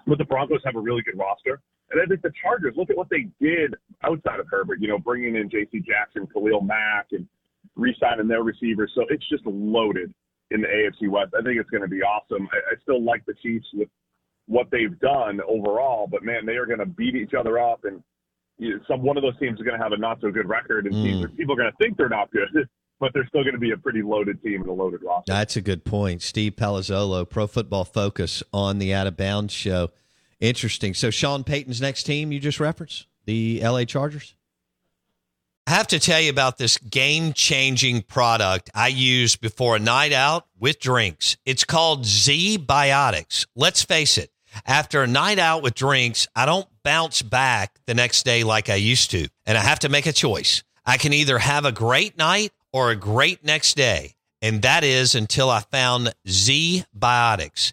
but 0.09 0.19
the 0.19 0.25
Broncos 0.25 0.61
have 0.65 0.75
a 0.75 0.81
really 0.81 1.03
good 1.03 1.19
roster. 1.19 1.61
And 1.91 2.01
I 2.03 2.07
think 2.07 2.23
the 2.23 2.33
Chargers, 2.43 2.75
look 2.77 2.91
at 2.91 2.97
what 2.97 3.09
they 3.11 3.29
did 3.41 3.75
outside 4.05 4.41
of 4.41 4.47
Herbert, 4.51 4.81
you 4.81 4.89
know, 4.89 4.99
bringing 4.99 5.37
in 5.37 5.49
J.C. 5.49 5.81
Jackson, 5.81 6.27
Khalil 6.33 6.61
Mack, 6.61 7.07
and 7.13 7.27
re-signing 7.77 8.29
their 8.29 8.43
receivers. 8.43 8.93
So 8.95 9.05
it's 9.09 9.27
just 9.29 9.47
loaded 9.47 10.13
in 10.51 10.61
the 10.61 10.67
AFC 10.67 11.09
West. 11.09 11.33
I 11.39 11.43
think 11.43 11.59
it's 11.59 11.71
going 11.71 11.83
to 11.83 11.89
be 11.89 12.03
awesome. 12.03 12.49
I, 12.53 12.57
I 12.57 12.81
still 12.83 13.03
like 13.03 13.25
the 13.27 13.35
Chiefs 13.43 13.67
with 13.75 13.89
what 14.47 14.69
they've 14.71 14.99
done 15.01 15.41
overall, 15.47 16.07
but 16.11 16.23
man, 16.23 16.47
they 16.47 16.57
are 16.57 16.67
going 16.67 16.79
to 16.79 16.87
beat 16.87 17.15
each 17.15 17.35
other 17.39 17.59
up, 17.59 17.85
and 17.85 18.03
you 18.57 18.75
know, 18.75 18.81
some 18.89 19.03
one 19.03 19.17
of 19.17 19.23
those 19.23 19.39
teams 19.39 19.59
is 19.59 19.65
going 19.65 19.79
to 19.79 19.83
have 19.83 19.93
a 19.93 19.97
not 19.97 20.21
so 20.21 20.31
good 20.31 20.49
record, 20.49 20.87
and 20.87 20.95
teams, 20.95 21.25
mm. 21.25 21.37
people 21.37 21.55
are 21.55 21.59
going 21.59 21.71
to 21.71 21.77
think 21.77 21.97
they're 21.97 22.09
not 22.09 22.31
good, 22.31 22.49
but 23.01 23.13
they're 23.13 23.27
still 23.29 23.43
going 23.43 23.55
to 23.55 23.61
be 23.61 23.73
a 23.73 23.77
pretty 23.77 24.03
loaded 24.03 24.43
team 24.43 24.63
and 24.63 24.71
a 24.71 24.73
loaded 24.73 25.01
roster. 25.03 25.33
That's 25.33 25.57
a 25.57 25.61
good 25.61 25.85
point. 25.85 26.23
Steve 26.23 26.57
Palazzolo, 26.57 27.29
Pro 27.29 27.47
Football 27.47 27.85
Focus 27.85 28.43
on 28.53 28.79
the 28.79 28.95
Out 28.95 29.07
of 29.07 29.17
Bounds 29.17 29.53
show. 29.53 29.91
Interesting. 30.41 30.95
So 30.95 31.11
Sean 31.11 31.45
Payton's 31.45 31.81
next 31.81 32.05
team 32.05 32.33
you 32.33 32.41
just 32.41 32.61
referenced, 32.61 33.07
the 33.25 33.61
LA 33.63 33.85
Chargers? 33.85 34.35
I 35.67 35.73
have 35.73 35.89
to 35.89 35.99
tell 35.99 36.21
you 36.21 36.31
about 36.31 36.57
this 36.57 36.79
game 36.79 37.35
changing 37.35 38.03
product 38.03 38.71
I 38.75 38.89
use 38.89 39.37
before 39.37 39.77
a 39.77 39.79
night 39.79 40.15
out 40.15 40.47
with 40.59 40.81
drinks. 40.81 41.37
It's 41.45 41.65
called 41.65 42.05
ZBiotics. 42.05 43.47
Let's 43.55 43.83
face 43.83 44.17
it, 44.17 44.31
after 44.65 45.03
a 45.03 45.07
night 45.07 45.39
out 45.39 45.63
with 45.63 45.75
drinks, 45.75 46.27
I 46.35 46.47
don't 46.47 46.67
bounce 46.83 47.21
back 47.23 47.79
the 47.87 47.95
next 47.95 48.25
day 48.25 48.45
like 48.45 48.71
I 48.71 48.77
used 48.77 49.11
to. 49.11 49.29
And 49.45 49.59
I 49.59 49.61
have 49.61 49.81
to 49.81 49.89
make 49.89 50.07
a 50.07 50.13
choice. 50.13 50.63
I 50.87 50.97
can 50.97 51.13
either 51.13 51.39
have 51.39 51.65
a 51.65 51.73
great 51.73 52.17
night 52.17 52.53
or 52.73 52.91
a 52.91 52.97
great 52.97 53.45
next 53.45 53.77
day. 53.77 54.15
And 54.41 54.63
that 54.63 54.85
is 54.85 55.15
until 55.15 55.51
I 55.51 55.61
found 55.61 56.15
Z 56.27 56.85
Biotics. 56.97 57.73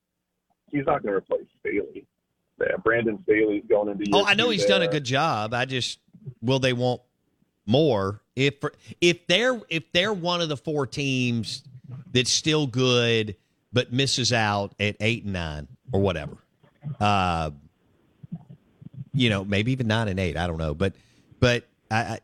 He's 0.71 0.85
not 0.85 1.03
going 1.03 1.13
to 1.13 1.17
replace 1.17 1.47
Staley. 1.59 2.05
Yeah, 2.59 2.77
Brandon 2.83 3.19
Staley's 3.23 3.63
going 3.67 3.89
into. 3.89 4.11
Oh, 4.13 4.25
I 4.25 4.35
know 4.35 4.49
he's 4.49 4.65
done 4.65 4.81
a 4.81 4.87
good 4.87 5.03
job. 5.03 5.53
I 5.53 5.65
just 5.65 5.99
will 6.41 6.59
they 6.59 6.73
want 6.73 7.01
more 7.65 8.21
if 8.35 8.55
if 8.99 9.25
they're 9.27 9.59
if 9.69 9.91
they're 9.91 10.13
one 10.13 10.41
of 10.41 10.49
the 10.49 10.57
four 10.57 10.85
teams 10.85 11.63
that's 12.11 12.31
still 12.31 12.67
good 12.67 13.35
but 13.73 13.91
misses 13.91 14.33
out 14.33 14.73
at 14.79 14.95
eight 14.99 15.23
and 15.23 15.33
nine 15.33 15.67
or 15.91 16.01
whatever. 16.01 16.37
Uh, 16.99 17.51
you 19.13 19.29
know, 19.29 19.43
maybe 19.43 19.71
even 19.71 19.87
nine 19.87 20.07
and 20.07 20.19
eight. 20.19 20.37
I 20.37 20.47
don't 20.47 20.57
know, 20.57 20.73
but 20.73 20.93
but 21.39 21.67
I, 21.89 21.97
I 21.97 22.19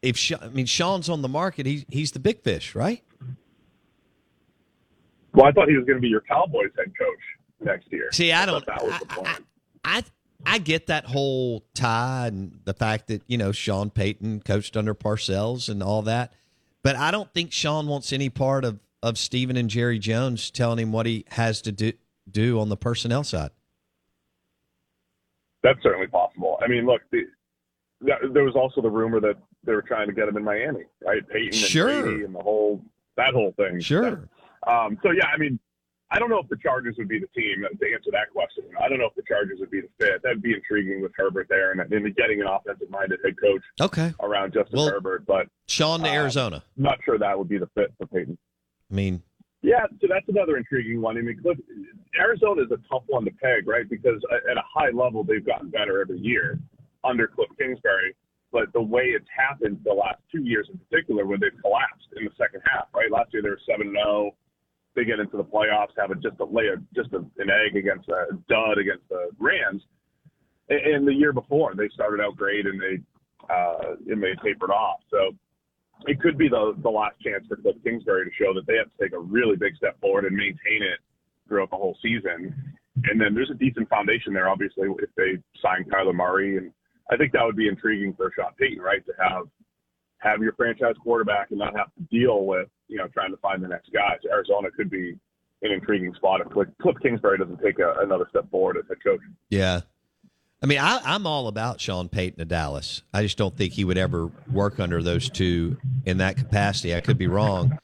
if 0.00 0.32
I 0.40 0.48
mean 0.48 0.66
Sean's 0.66 1.08
on 1.08 1.22
the 1.22 1.28
market, 1.28 1.66
he's 1.66 1.84
he's 1.88 2.12
the 2.12 2.20
big 2.20 2.40
fish, 2.42 2.74
right? 2.74 3.02
Well, 5.34 5.46
I 5.46 5.52
thought 5.52 5.68
he 5.68 5.76
was 5.76 5.86
going 5.86 5.96
to 5.96 6.02
be 6.02 6.08
your 6.08 6.20
Cowboys 6.20 6.70
head 6.76 6.92
coach 6.98 7.20
next 7.64 7.90
year. 7.92 8.08
See, 8.12 8.32
I 8.32 8.46
don't. 8.46 8.64
that 8.66 8.82
was 8.82 8.98
the 9.00 9.20
I. 9.20 9.38
I, 9.84 9.98
I 9.98 10.02
I 10.44 10.58
get 10.58 10.88
that 10.88 11.04
whole 11.04 11.64
tie 11.74 12.26
and 12.26 12.58
the 12.64 12.74
fact 12.74 13.08
that 13.08 13.22
you 13.26 13.38
know 13.38 13.52
Sean 13.52 13.90
Payton 13.90 14.40
coached 14.40 14.76
under 14.76 14.94
Parcells 14.94 15.68
and 15.68 15.82
all 15.82 16.02
that, 16.02 16.32
but 16.82 16.96
I 16.96 17.10
don't 17.10 17.32
think 17.32 17.52
Sean 17.52 17.86
wants 17.86 18.12
any 18.12 18.28
part 18.28 18.64
of 18.64 18.80
of 19.02 19.18
Stephen 19.18 19.56
and 19.56 19.68
Jerry 19.68 19.98
Jones 19.98 20.50
telling 20.50 20.78
him 20.78 20.92
what 20.92 21.06
he 21.06 21.24
has 21.30 21.62
to 21.62 21.72
do 21.72 21.92
do 22.30 22.60
on 22.60 22.68
the 22.68 22.76
personnel 22.76 23.24
side. 23.24 23.50
That's 25.62 25.80
certainly 25.82 26.08
possible. 26.08 26.58
I 26.62 26.66
mean, 26.66 26.86
look, 26.86 27.02
the, 27.12 27.22
that, 28.02 28.18
there 28.32 28.42
was 28.42 28.56
also 28.56 28.80
the 28.80 28.90
rumor 28.90 29.20
that 29.20 29.36
they 29.64 29.72
were 29.72 29.82
trying 29.82 30.08
to 30.08 30.12
get 30.12 30.28
him 30.28 30.36
in 30.36 30.42
Miami, 30.44 30.84
right? 31.04 31.26
Payton 31.28 31.46
and 31.46 31.54
Sure. 31.54 32.02
Brady 32.02 32.24
and 32.24 32.34
the 32.34 32.40
whole 32.40 32.82
that 33.16 33.32
whole 33.34 33.52
thing. 33.56 33.80
Sure. 33.80 34.28
Um, 34.66 34.98
so 35.02 35.10
yeah, 35.10 35.26
I 35.32 35.38
mean, 35.38 35.58
I 36.12 36.18
don't 36.18 36.28
know 36.28 36.38
if 36.38 36.48
the 36.48 36.58
Chargers 36.62 36.96
would 36.98 37.08
be 37.08 37.18
the 37.18 37.26
team 37.28 37.62
to 37.62 37.86
answer 37.92 38.10
that 38.12 38.30
question. 38.32 38.64
I 38.78 38.88
don't 38.88 38.98
know 38.98 39.06
if 39.06 39.14
the 39.14 39.22
Chargers 39.26 39.58
would 39.60 39.70
be 39.70 39.80
the 39.80 39.88
fit. 39.98 40.22
That'd 40.22 40.42
be 40.42 40.52
intriguing 40.52 41.00
with 41.00 41.12
Herbert 41.16 41.46
there 41.48 41.72
and, 41.72 41.80
and 41.80 42.16
getting 42.16 42.40
an 42.42 42.46
offensive-minded 42.46 43.20
head 43.24 43.34
coach 43.40 43.62
Okay, 43.80 44.12
around 44.20 44.52
Justin 44.52 44.78
Well- 44.78 44.90
Herbert. 44.90 45.24
But 45.26 45.46
Sean 45.68 46.00
to 46.00 46.08
Uh, 46.10 46.12
Arizona. 46.12 46.62
Not 46.76 46.98
sure 47.04 47.18
that 47.18 47.38
would 47.38 47.48
be 47.48 47.56
the 47.56 47.68
fit 47.68 47.94
for 47.96 48.06
Payton. 48.06 48.36
I 48.90 48.94
mean, 48.94 49.22
Yeah, 49.62 49.86
so 50.02 50.06
that's 50.10 50.28
another 50.28 50.56
intriguing 50.58 51.00
one. 51.00 51.16
I 51.16 51.22
mean, 51.22 51.40
Cliff, 51.40 51.56
Arizona 52.18 52.62
is 52.62 52.70
a 52.72 52.78
tough 52.90 53.04
one 53.06 53.24
to 53.24 53.30
peg, 53.30 53.66
right? 53.66 53.88
Because 53.88 54.20
at 54.50 54.56
a 54.58 54.62
high 54.74 54.90
level, 54.90 55.24
they've 55.24 55.44
gotten 55.46 55.70
better 55.70 56.02
every 56.02 56.18
year 56.18 56.58
under 57.04 57.26
Cliff 57.28 57.48
Kingsbury. 57.58 58.14
But 58.50 58.70
the 58.74 58.82
way 58.82 59.04
it's 59.16 59.28
happened 59.34 59.80
the 59.82 59.94
last 59.94 60.18
two 60.30 60.42
years 60.42 60.68
in 60.70 60.78
particular, 60.78 61.24
when 61.24 61.40
they've 61.40 61.56
collapsed 61.62 62.08
in 62.18 62.24
the 62.26 62.32
second 62.36 62.60
half, 62.66 62.88
right? 62.94 63.10
Last 63.10 63.32
year 63.32 63.40
they 63.40 63.48
were 63.48 63.60
seven 63.66 63.86
and 63.86 63.96
zero. 63.96 64.34
They 64.94 65.04
get 65.04 65.20
into 65.20 65.36
the 65.36 65.44
playoffs, 65.44 65.96
have 65.98 66.10
a, 66.10 66.14
just 66.16 66.38
a 66.40 66.44
lay, 66.44 66.64
just 66.94 67.12
a, 67.12 67.18
an 67.18 67.48
egg 67.48 67.76
against 67.76 68.08
a 68.08 68.36
dud 68.48 68.78
against 68.78 69.08
the 69.08 69.30
Rams. 69.38 69.82
And, 70.68 70.80
and 70.80 71.08
the 71.08 71.14
year 71.14 71.32
before, 71.32 71.74
they 71.74 71.88
started 71.94 72.22
out 72.22 72.36
great 72.36 72.66
and 72.66 72.80
they 72.80 73.00
uh, 73.48 73.96
and 74.08 74.22
they 74.22 74.34
tapered 74.44 74.70
off. 74.70 75.00
So 75.10 75.34
it 76.06 76.20
could 76.20 76.36
be 76.36 76.48
the 76.48 76.74
the 76.82 76.90
last 76.90 77.16
chance 77.20 77.46
for 77.48 77.56
Cliff 77.56 77.76
Kingsbury 77.84 78.24
to 78.24 78.30
show 78.36 78.52
that 78.54 78.66
they 78.66 78.76
have 78.76 78.90
to 78.90 79.02
take 79.02 79.12
a 79.12 79.18
really 79.18 79.56
big 79.56 79.76
step 79.76 80.00
forward 80.00 80.24
and 80.24 80.36
maintain 80.36 80.82
it 80.82 81.00
throughout 81.48 81.70
the 81.70 81.76
whole 81.76 81.96
season. 82.02 82.54
And 83.04 83.20
then 83.20 83.34
there's 83.34 83.50
a 83.50 83.54
decent 83.54 83.88
foundation 83.88 84.32
there, 84.32 84.48
obviously, 84.48 84.88
if 84.98 85.10
they 85.16 85.38
sign 85.62 85.84
Kyler 85.84 86.14
Murray, 86.14 86.58
and 86.58 86.70
I 87.10 87.16
think 87.16 87.32
that 87.32 87.44
would 87.44 87.56
be 87.56 87.68
intriguing 87.68 88.14
for 88.14 88.30
Sean 88.36 88.52
Payton, 88.58 88.82
right, 88.82 89.04
to 89.06 89.12
have 89.18 89.48
have 90.18 90.40
your 90.40 90.52
franchise 90.52 90.94
quarterback 91.02 91.50
and 91.50 91.58
not 91.58 91.76
have 91.76 91.92
to 91.94 92.02
deal 92.10 92.44
with 92.46 92.68
you 92.92 92.98
know 92.98 93.08
trying 93.08 93.30
to 93.30 93.36
find 93.38 93.62
the 93.64 93.68
next 93.68 93.90
guy. 93.92 94.16
So 94.22 94.30
Arizona 94.30 94.68
could 94.70 94.90
be 94.90 95.16
an 95.62 95.70
intriguing 95.72 96.12
spot 96.14 96.40
if 96.40 96.48
Cliff, 96.52 96.68
Cliff 96.80 96.96
Kingsbury 97.02 97.38
doesn't 97.38 97.60
take 97.62 97.78
a, 97.78 97.94
another 98.00 98.26
step 98.30 98.50
forward 98.50 98.76
as 98.76 98.84
head 98.88 98.98
coach. 99.02 99.20
yeah. 99.48 99.80
I 100.60 100.66
mean, 100.66 100.78
I, 100.78 101.00
I'm 101.04 101.26
all 101.26 101.48
about 101.48 101.80
Sean 101.80 102.08
Payton 102.08 102.38
to 102.38 102.44
Dallas. 102.44 103.02
I 103.12 103.22
just 103.22 103.36
don't 103.36 103.56
think 103.56 103.72
he 103.72 103.84
would 103.84 103.98
ever 103.98 104.30
work 104.48 104.78
under 104.78 105.02
those 105.02 105.28
two 105.28 105.76
in 106.06 106.18
that 106.18 106.36
capacity. 106.36 106.94
I 106.94 107.00
could 107.00 107.18
be 107.18 107.26
wrong, 107.26 107.78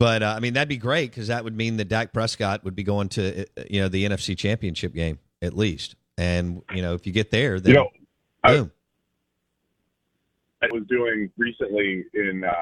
but 0.00 0.24
uh, 0.24 0.34
I 0.36 0.40
mean 0.40 0.54
that'd 0.54 0.68
be 0.68 0.76
great 0.76 1.10
because 1.12 1.28
that 1.28 1.44
would 1.44 1.56
mean 1.56 1.76
that 1.76 1.84
Dak 1.88 2.12
Prescott 2.12 2.64
would 2.64 2.74
be 2.74 2.82
going 2.82 3.10
to 3.10 3.42
uh, 3.42 3.62
you 3.70 3.80
know 3.80 3.88
the 3.88 4.04
NFC 4.08 4.36
Championship 4.36 4.92
game 4.92 5.20
at 5.40 5.56
least, 5.56 5.94
and 6.18 6.62
you 6.74 6.82
know 6.82 6.94
if 6.94 7.06
you 7.06 7.12
get 7.12 7.30
there, 7.30 7.60
then 7.60 7.74
You 7.74 7.78
know, 7.78 7.88
I- 8.42 8.70
I 10.62 10.68
was 10.72 10.82
doing 10.88 11.30
recently 11.36 12.06
in 12.14 12.42
uh, 12.42 12.52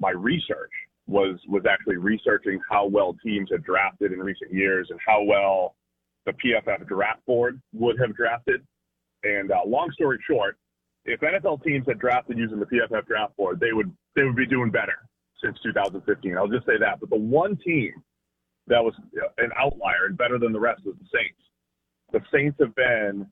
my 0.00 0.10
research 0.10 0.72
was 1.06 1.38
was 1.48 1.64
actually 1.68 1.96
researching 1.96 2.58
how 2.68 2.86
well 2.86 3.16
teams 3.24 3.50
had 3.50 3.62
drafted 3.62 4.12
in 4.12 4.20
recent 4.20 4.52
years 4.52 4.88
and 4.90 4.98
how 5.06 5.22
well 5.22 5.76
the 6.26 6.32
PFF 6.32 6.86
draft 6.86 7.24
board 7.26 7.60
would 7.72 7.98
have 8.00 8.16
drafted. 8.16 8.62
And 9.22 9.50
uh, 9.52 9.60
long 9.66 9.90
story 9.92 10.18
short, 10.26 10.56
if 11.04 11.20
NFL 11.20 11.62
teams 11.62 11.84
had 11.86 11.98
drafted 11.98 12.38
using 12.38 12.58
the 12.58 12.66
PFF 12.66 13.06
draft 13.06 13.36
board, 13.36 13.60
they 13.60 13.72
would 13.72 13.92
they 14.16 14.22
would 14.22 14.36
be 14.36 14.46
doing 14.46 14.70
better 14.70 15.08
since 15.42 15.58
2015. 15.62 16.36
I'll 16.36 16.48
just 16.48 16.66
say 16.66 16.78
that. 16.80 17.00
But 17.00 17.10
the 17.10 17.16
one 17.16 17.58
team 17.64 17.92
that 18.66 18.82
was 18.82 18.94
an 19.38 19.50
outlier 19.58 20.06
and 20.06 20.16
better 20.16 20.38
than 20.38 20.52
the 20.52 20.60
rest 20.60 20.82
was 20.86 20.94
the 20.98 21.06
Saints. 21.12 21.40
The 22.12 22.20
Saints 22.32 22.56
have 22.60 22.74
been 22.74 23.26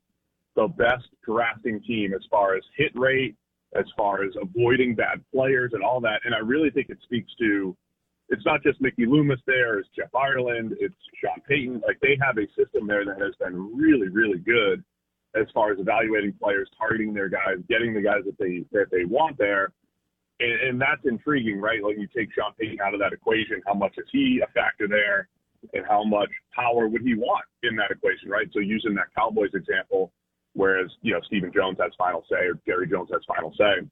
the 0.56 0.68
best 0.68 1.08
drafting 1.24 1.80
team 1.82 2.12
as 2.12 2.20
far 2.30 2.54
as 2.54 2.62
hit 2.76 2.92
rate, 2.94 3.34
as 3.78 3.84
far 3.96 4.22
as 4.22 4.32
avoiding 4.40 4.94
bad 4.94 5.22
players 5.32 5.72
and 5.74 5.82
all 5.82 6.00
that. 6.00 6.20
And 6.24 6.34
I 6.34 6.38
really 6.38 6.70
think 6.70 6.90
it 6.90 6.98
speaks 7.02 7.32
to 7.38 7.76
it's 8.28 8.44
not 8.46 8.62
just 8.62 8.80
Mickey 8.80 9.04
Loomis 9.04 9.40
there, 9.46 9.78
it's 9.78 9.88
Jeff 9.94 10.14
Ireland, 10.14 10.74
it's 10.80 10.94
Sean 11.20 11.40
Payton. 11.46 11.82
Like 11.86 11.98
they 12.00 12.16
have 12.20 12.38
a 12.38 12.46
system 12.56 12.86
there 12.86 13.04
that 13.04 13.20
has 13.20 13.34
been 13.36 13.76
really, 13.76 14.08
really 14.08 14.38
good 14.38 14.82
as 15.34 15.46
far 15.52 15.72
as 15.72 15.78
evaluating 15.78 16.32
players, 16.40 16.68
targeting 16.78 17.12
their 17.12 17.28
guys, 17.28 17.56
getting 17.68 17.94
the 17.94 18.00
guys 18.00 18.22
that 18.24 18.38
they 18.38 18.64
that 18.72 18.90
they 18.90 19.04
want 19.04 19.36
there. 19.38 19.72
And, 20.40 20.68
and 20.68 20.80
that's 20.80 21.02
intriguing, 21.04 21.60
right? 21.60 21.82
Like 21.82 21.96
you 21.98 22.08
take 22.14 22.32
Sean 22.32 22.52
Payton 22.58 22.80
out 22.80 22.94
of 22.94 23.00
that 23.00 23.12
equation, 23.12 23.60
how 23.66 23.74
much 23.74 23.94
is 23.98 24.06
he 24.12 24.40
a 24.42 24.50
factor 24.52 24.88
there? 24.88 25.28
And 25.74 25.84
how 25.86 26.02
much 26.02 26.30
power 26.54 26.88
would 26.88 27.02
he 27.02 27.14
want 27.14 27.44
in 27.62 27.76
that 27.76 27.92
equation, 27.92 28.28
right? 28.28 28.48
So 28.52 28.58
using 28.58 28.94
that 28.94 29.14
Cowboys 29.16 29.50
example, 29.54 30.10
whereas 30.54 30.90
you 31.02 31.12
know 31.12 31.20
Stephen 31.26 31.50
Jones 31.54 31.78
has 31.80 31.92
final 31.98 32.24
say 32.30 32.46
or 32.46 32.54
Jerry 32.66 32.88
Jones 32.88 33.08
has 33.12 33.22
final 33.26 33.52
say, 33.58 33.86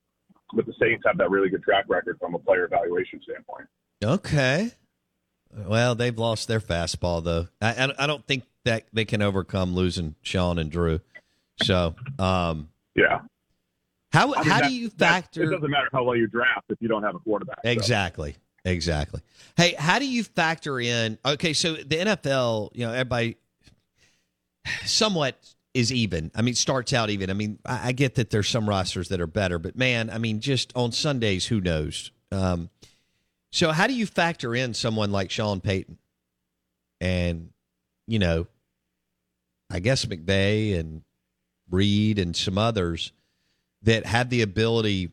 but 0.55 0.67
the 0.67 0.75
Saints 0.81 1.03
have 1.07 1.19
that 1.19 1.31
really 1.31 1.49
good 1.49 1.63
track 1.63 1.85
record 1.89 2.19
from 2.21 2.35
a 2.35 2.39
player 2.39 2.65
evaluation 2.65 3.21
standpoint. 3.23 3.67
Okay. 4.05 4.71
Well, 5.55 5.95
they've 5.95 6.17
lost 6.17 6.47
their 6.49 6.61
fastball 6.61 7.23
though. 7.25 7.49
I, 7.61 7.87
I, 7.87 8.05
I 8.05 8.07
don't 8.07 8.25
think 8.27 8.45
that 8.65 8.85
they 8.93 9.05
can 9.05 9.21
overcome 9.23 9.75
losing 9.75 10.15
Sean 10.23 10.59
and 10.59 10.71
Drew. 10.71 11.01
So, 11.63 11.95
um, 12.19 12.69
Yeah, 12.95 13.21
how 14.13 14.33
I 14.35 14.43
mean, 14.43 14.51
how 14.51 14.61
that- 14.61 14.69
do 14.69 14.75
you 14.75 14.91
factor 14.91 15.43
It 15.43 15.51
doesn't 15.51 15.71
matter 15.71 15.89
how 15.93 16.05
well 16.05 16.17
you 16.17 16.27
draft 16.29 16.67
if 16.71 16.79
you 16.81 16.89
don't 16.89 17.03
have 17.03 17.15
a 17.15 17.19
quarterback. 17.19 17.59
so. 17.65 17.71
exactly? 17.71 18.37
Exactly. 18.65 19.21
Hey, 19.57 19.75
how 19.79 19.99
do 19.99 20.07
you 20.07 20.23
factor 20.23 20.79
in? 20.79 21.19
Okay, 21.25 21.53
so 21.55 21.75
the 21.75 21.97
NFL, 21.97 22.71
you 22.75 22.87
know, 22.87 22.93
everybody 22.93 23.37
somewhat 24.85 25.37
is 25.75 25.93
even. 25.93 26.31
I 26.35 26.43
mean, 26.43 26.55
starts 26.55 26.93
out 26.93 27.11
even. 27.11 27.31
I 27.31 27.35
mean, 27.35 27.59
I, 27.65 27.89
I 27.89 27.93
get 27.93 28.17
that 28.17 28.31
there's 28.31 28.49
some 28.49 28.69
rosters 28.69 29.09
that 29.09 29.21
are 29.21 29.27
better, 29.27 29.59
but 29.59 29.77
man, 29.77 30.11
I 30.11 30.19
mean, 30.19 30.41
just 30.41 30.73
on 30.75 30.93
Sundays, 30.93 31.47
who 31.47 31.61
knows? 31.61 32.11
Um, 32.33 32.71
so, 33.53 33.73
how 33.73 33.87
do 33.87 33.95
you 33.95 34.07
factor 34.07 34.55
in 34.55 34.75
someone 34.75 35.11
like 35.11 35.31
Sean 35.31 35.61
Payton 35.61 35.99
and, 37.01 37.51
you 38.07 38.19
know, 38.19 38.47
I 39.71 39.81
guess 39.81 40.05
McVay 40.05 40.79
and 40.79 41.03
Reed 41.71 42.19
and 42.19 42.35
some 42.35 42.59
others 42.59 43.13
that 43.83 44.07
have 44.07 44.31
the 44.31 44.43
ability 44.43 45.11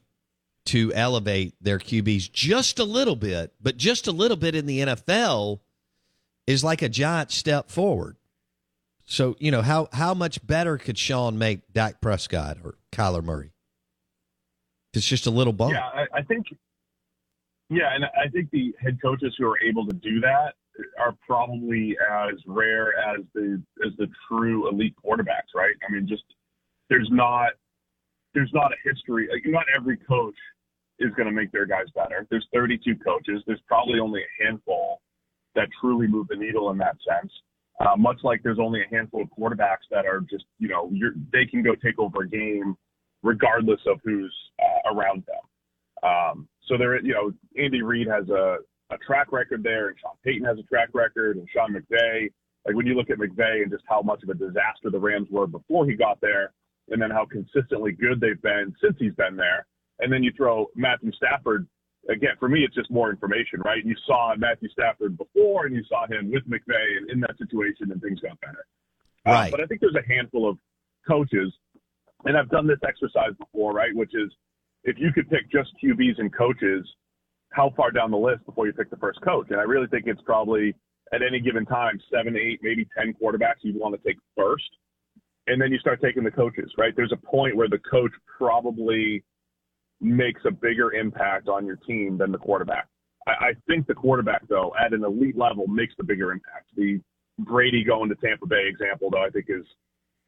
to 0.66 0.92
elevate 0.94 1.56
their 1.62 1.80
QBs 1.80 2.32
just 2.32 2.80
a 2.80 2.84
little 2.84 3.16
bit, 3.16 3.54
but 3.62 3.78
just 3.78 4.08
a 4.08 4.12
little 4.12 4.36
bit 4.36 4.56
in 4.56 4.66
the 4.66 4.80
NFL 4.80 5.60
is 6.46 6.64
like 6.64 6.82
a 6.82 6.90
giant 6.90 7.32
step 7.32 7.70
forward. 7.70 8.18
So, 9.08 9.38
you 9.40 9.52
know, 9.52 9.62
how 9.62 9.88
how 9.94 10.14
much 10.14 10.46
better 10.46 10.78
could 10.78 10.98
Sean 10.98 11.38
make 11.38 11.72
Dak 11.72 12.02
Prescott 12.02 12.58
or 12.64 12.76
Kyler 12.92 13.24
Murray? 13.24 13.54
It's 14.94 15.08
just 15.08 15.26
a 15.28 15.32
little 15.32 15.54
bump. 15.54 15.74
Yeah, 15.74 15.86
I, 15.86 16.20
I 16.20 16.22
think. 16.24 16.48
Yeah, 17.70 17.94
and 17.94 18.06
I 18.06 18.30
think 18.32 18.52
the 18.52 18.74
head 18.82 19.00
coaches 19.02 19.34
who 19.38 19.48
are 19.48 19.60
able 19.62 19.86
to 19.88 19.94
do 19.94 20.20
that 20.22 20.56
are 21.00 21.16
probably 21.26 21.98
as 22.30 22.36
rare 22.46 22.98
as 23.00 23.22
the 23.34 23.62
as 23.86 23.94
the 23.98 24.08
true 24.28 24.70
elite 24.70 24.96
quarterbacks, 25.04 25.56
right? 25.56 25.76
I 25.88 25.92
mean, 25.92 26.06
just 26.06 26.24
there's 26.90 27.10
not 27.10 27.52
there's 28.34 28.52
not 28.54 28.72
a 28.74 28.90
history. 28.90 29.30
Like, 29.32 29.44
not 29.46 29.66
every 29.74 29.98
coach 29.98 30.36
is 31.00 31.14
going 31.16 31.28
to 31.28 31.34
make 31.34 31.52
their 31.52 31.66
guys 31.66 31.86
better. 31.96 32.28
There's 32.30 32.48
32 32.54 32.96
coaches. 32.98 33.42
There's 33.48 33.62
probably 33.68 34.00
only 34.00 34.22
a 34.22 34.44
handful 34.44 35.02
that 35.56 35.70
truly 35.80 36.08
move 36.08 36.28
the 36.28 36.36
needle 36.36 36.70
in 36.72 36.78
that 36.80 36.98
sense. 37.08 37.32
Uh, 37.80 37.96
much 37.96 38.18
like 38.24 38.42
there's 38.44 38.60
only 38.60 38.82
a 38.82 38.96
handful 38.96 39.22
of 39.22 39.28
quarterbacks 39.38 39.86
that 39.92 40.06
are 40.06 40.22
just, 40.22 40.46
you 40.58 40.68
know, 40.68 40.92
they 41.32 41.46
can 41.46 41.62
go 41.62 41.76
take 41.76 42.00
over 42.00 42.24
a 42.24 42.30
game 42.30 42.76
regardless 43.24 43.80
of 43.86 44.00
who's 44.04 44.34
uh, 44.60 44.94
around 44.94 45.24
them. 45.28 46.10
Um, 46.10 46.48
so 46.68 46.78
there, 46.78 47.00
you 47.02 47.14
know, 47.14 47.32
Andy 47.62 47.82
Reid 47.82 48.08
has 48.08 48.30
a, 48.30 48.58
a 48.90 48.98
track 49.06 49.32
record 49.32 49.64
there, 49.64 49.90
and 49.90 49.98
Sean 50.00 50.14
Payton 50.24 50.46
has 50.46 50.58
a 50.58 50.64
track 50.64 50.90
record, 50.94 51.38
and 51.38 51.48
Sean 51.54 51.74
McVay. 51.74 52.30
Like 52.66 52.76
when 52.76 52.86
you 52.86 52.96
look 52.96 53.10
at 53.10 53.18
McVay 53.18 53.62
and 53.62 53.72
just 53.72 53.84
how 53.88 54.02
much 54.02 54.24
of 54.24 54.30
a 54.30 54.34
disaster 54.34 54.90
the 54.92 55.00
Rams 55.00 55.28
were 55.32 55.48
before 55.48 55.86
he 55.86 55.96
got 55.96 56.20
there, 56.22 56.54
and 56.90 57.02
then 57.02 57.12
how 57.12 57.26
consistently 57.26 57.92
good 57.92 58.20
they've 58.20 58.42
been 58.42 58.74
since 58.82 58.96
he's 59.00 59.14
been 59.14 59.36
there, 59.36 59.66
and 60.00 60.12
then 60.12 60.24
you 60.24 60.32
throw 60.36 60.68
Matthew 60.76 61.12
Stafford. 61.14 61.68
Again, 62.10 62.32
for 62.40 62.48
me, 62.48 62.64
it's 62.64 62.76
just 62.76 62.90
more 62.90 63.10
information, 63.10 63.60
right? 63.66 63.84
You 63.86 63.96
saw 64.06 64.34
Matthew 64.38 64.70
Stafford 64.70 65.18
before, 65.18 65.66
and 65.66 65.76
you 65.76 65.84
saw 65.90 66.08
him 66.08 66.32
with 66.32 66.44
McVay 66.50 66.98
and 66.98 67.10
in 67.10 67.20
that 67.22 67.38
situation, 67.38 67.92
and 67.92 68.02
things 68.02 68.20
got 68.22 68.40
better. 68.40 68.66
Uh, 69.26 69.32
right. 69.32 69.48
Uh, 69.48 69.52
but 69.52 69.62
I 69.62 69.66
think 69.66 69.82
there's 69.82 69.96
a 69.96 70.08
handful 70.08 70.50
of 70.50 70.58
coaches, 71.08 71.54
and 72.26 72.38
I've 72.38 72.50
done 72.50 72.66
this 72.66 72.80
exercise 72.88 73.36
before, 73.38 73.74
right? 73.74 73.94
Which 73.94 74.12
is 74.14 74.32
if 74.84 74.98
you 74.98 75.12
could 75.12 75.30
pick 75.30 75.52
just 75.52 75.72
QBs 75.84 76.20
and 76.20 76.34
coaches, 76.34 76.88
how 77.52 77.74
far 77.76 77.92
down 77.92 78.12
the 78.12 78.18
list 78.18 78.46
before 78.46 78.68
you 78.68 78.74
pick 78.74 78.90
the 78.90 78.98
first 78.98 79.20
coach? 79.22 79.48
And 79.50 79.60
I 79.60 79.64
really 79.64 79.88
think 79.88 80.06
it's 80.08 80.22
probably 80.22 80.74
at 81.14 81.22
any 81.22 81.40
given 81.40 81.66
time, 81.66 82.00
seven, 82.14 82.38
eight, 82.38 82.60
maybe 82.62 82.88
10 82.98 83.16
quarterbacks 83.22 83.62
you'd 83.62 83.76
want 83.76 83.96
to 83.96 84.08
take 84.08 84.18
first. 84.36 84.70
And 85.48 85.62
then 85.62 85.72
you 85.72 85.80
start 85.80 86.02
taking 86.02 86.24
the 86.24 86.32
coaches, 86.32 86.72
right? 86.78 86.94
There's 86.96 87.14
a 87.14 87.28
point 87.28 87.56
where 87.56 87.70
the 87.70 87.80
coach 87.90 88.12
probably 88.38 89.24
makes 90.00 90.42
a 90.46 90.52
bigger 90.52 90.94
impact 90.94 91.48
on 91.48 91.66
your 91.66 91.78
team 91.78 92.18
than 92.18 92.32
the 92.32 92.38
quarterback. 92.38 92.88
I, 93.28 93.32
I 93.32 93.54
think 93.68 93.88
the 93.88 93.94
quarterback, 93.94 94.48
though, 94.48 94.74
at 94.80 94.94
an 94.94 95.04
elite 95.04 95.38
level, 95.38 95.68
makes 95.68 95.94
the 95.98 96.04
bigger 96.04 96.32
impact. 96.32 96.68
The 96.76 97.02
Brady 97.40 97.84
going 97.84 98.10
to 98.10 98.16
Tampa 98.16 98.46
Bay 98.48 98.68
example, 98.68 99.10
though, 99.12 99.24
I 99.24 99.30
think 99.30 99.46
is 99.50 99.66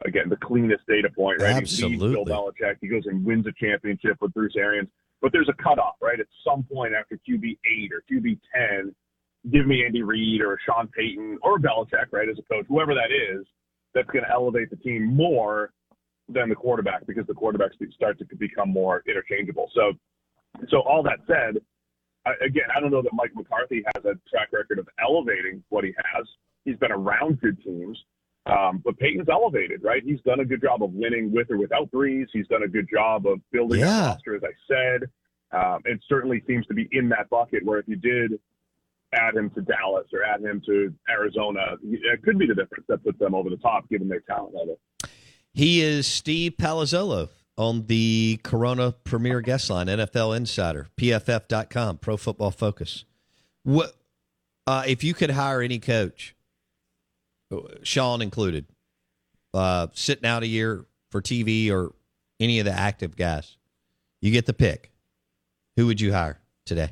again 0.06 0.30
the 0.30 0.38
cleanest 0.38 0.86
data 0.88 1.10
point, 1.10 1.42
right? 1.42 1.56
Absolutely. 1.56 2.10
He 2.10 2.14
Bill 2.16 2.26
Belichick. 2.26 2.78
He 2.82 2.88
goes 2.88 3.04
and 3.06 3.26
wins 3.26 3.46
a 3.48 3.52
championship 3.60 4.18
with 4.22 4.34
Bruce 4.34 4.56
Arians. 4.58 4.90
But 5.22 5.34
there's 5.34 5.50
a 5.50 5.64
cutoff, 5.64 5.96
right? 6.02 6.20
At 6.20 6.28
some 6.46 6.64
point 6.64 6.94
after 6.94 7.20
QB 7.28 7.44
eight 7.44 7.92
or 7.92 8.04
QB 8.10 8.40
ten, 8.56 8.96
give 9.52 9.68
me 9.68 9.84
Andy 9.86 10.02
Reid 10.02 10.42
or 10.42 10.58
Sean 10.66 10.88
Payton 10.88 11.40
or 11.42 11.60
Belichick, 11.60 12.08
right, 12.12 12.30
as 12.30 12.38
a 12.40 12.54
coach, 12.54 12.66
whoever 12.68 12.94
that 12.94 13.12
is, 13.12 13.46
that's 13.94 14.10
going 14.12 14.24
to 14.24 14.32
elevate 14.32 14.70
the 14.70 14.78
team 14.78 15.06
more 15.06 15.72
than 16.30 16.50
the 16.50 16.56
quarterback 16.56 17.06
because 17.08 17.26
the 17.28 17.34
quarterbacks 17.34 17.74
start 17.94 18.20
to 18.20 18.26
become 18.38 18.70
more 18.70 19.04
interchangeable. 19.08 19.70
So, 19.74 19.94
so 20.70 20.82
all 20.82 21.04
that 21.04 21.20
said, 21.28 21.62
I, 22.26 22.32
again, 22.46 22.66
I 22.76 22.80
don't 22.80 22.92
know 22.92 23.02
that 23.02 23.14
Mike 23.14 23.32
McCarthy 23.36 23.84
has 23.94 24.04
a 24.06 24.14
track 24.30 24.50
record 24.52 24.80
of 24.80 24.88
elevating 25.02 25.64
what 25.70 25.84
he 25.84 25.94
has. 26.14 26.26
He's 26.66 26.78
been 26.78 26.92
around 26.92 27.42
good 27.42 27.62
teams, 27.64 27.98
um, 28.46 28.82
but 28.84 28.98
Payton's 28.98 29.30
elevated, 29.30 29.84
right? 29.84 30.04
He's 30.04 30.22
done 30.22 30.40
a 30.40 30.46
good 30.46 30.62
job 30.62 30.84
of 30.84 30.92
winning 30.94 31.32
with 31.32 31.50
or 31.50 31.58
without 31.58 31.90
Brees. 31.92 32.28
He's 32.32 32.48
done 32.48 32.64
a 32.64 32.68
good 32.68 32.88
job 32.92 33.26
of 33.26 33.40
building 33.52 33.80
yeah. 33.80 34.06
a 34.06 34.08
roster, 34.10 34.36
as 34.36 34.42
I 34.44 34.54
said. 34.68 35.10
Um, 35.52 35.82
it 35.86 36.00
certainly 36.08 36.44
seems 36.46 36.66
to 36.68 36.74
be 36.74 36.88
in 36.92 37.10
that 37.10 37.30
bucket 37.30 37.66
where 37.66 37.80
if 37.80 37.88
you 37.88 37.96
did 37.96 38.40
add 39.14 39.36
him 39.36 39.50
to 39.52 39.62
Dallas 39.62 40.06
or 40.14 40.24
add 40.24 40.42
him 40.42 40.62
to 40.68 40.94
Arizona, 41.10 41.78
it 41.84 42.22
could 42.22 42.38
be 42.38 42.46
the 42.46 42.54
difference 42.54 42.86
that 42.88 43.04
puts 43.04 43.18
them 43.18 43.34
over 43.34 43.50
the 43.50 43.58
top 43.58 43.90
given 43.90 44.08
their 44.08 44.20
talent 44.22 44.54
level. 44.54 44.80
He 45.60 45.82
is 45.82 46.08
Steve 46.08 46.54
Palazzolo 46.58 47.28
on 47.58 47.88
the 47.88 48.40
Corona 48.44 48.94
Premier 48.94 49.42
Guest 49.42 49.70
Line, 49.70 49.88
NFL 49.88 50.38
Insider, 50.38 50.88
PFF.com, 50.96 51.98
Pro 51.98 52.16
Football 52.16 52.52
Focus. 52.52 53.04
What 53.64 53.94
uh, 54.66 54.84
if 54.88 55.04
you 55.04 55.14
could 55.14 55.32
hire 55.32 55.62
any 55.62 55.80
coach, 55.80 56.34
Sean 57.84 58.22
included, 58.22 58.68
uh, 59.54 59.88
sitting 59.92 60.26
out 60.26 60.44
a 60.44 60.48
year 60.48 60.86
for 61.12 61.22
TV 61.22 61.70
or 61.70 61.94
any 62.40 62.60
of 62.60 62.66
the 62.66 62.72
active 62.72 63.18
guys, 63.18 63.58
you 64.22 64.32
get 64.32 64.46
the 64.46 64.54
pick. 64.54 64.94
Who 65.76 65.88
would 65.88 66.00
you 66.00 66.14
hire 66.14 66.40
today? 66.66 66.92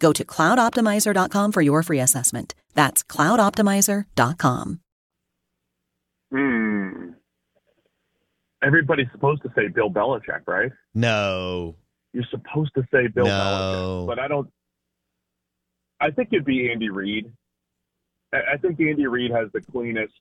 Go 0.00 0.12
to 0.12 0.24
cloudoptimizer.com 0.24 1.52
for 1.52 1.62
your 1.62 1.82
free 1.84 2.00
assessment. 2.00 2.54
That's 2.74 3.04
cloudoptimizer.com. 3.04 4.80
Hmm. 6.32 7.10
Everybody's 8.62 9.06
supposed 9.12 9.42
to 9.42 9.50
say 9.56 9.68
Bill 9.68 9.90
Belichick, 9.90 10.46
right? 10.46 10.70
No. 10.94 11.76
You're 12.12 12.24
supposed 12.30 12.72
to 12.74 12.82
say 12.92 13.06
Bill 13.06 13.26
No. 13.26 13.30
Belichick, 13.30 14.06
but 14.06 14.18
I 14.18 14.28
don't. 14.28 14.50
I 16.00 16.10
think 16.10 16.30
it'd 16.32 16.44
be 16.44 16.70
Andy 16.72 16.88
Reid. 16.90 17.30
I 18.32 18.54
I 18.54 18.56
think 18.56 18.80
Andy 18.80 19.06
Reid 19.06 19.30
has 19.32 19.48
the 19.52 19.60
cleanest 19.60 20.14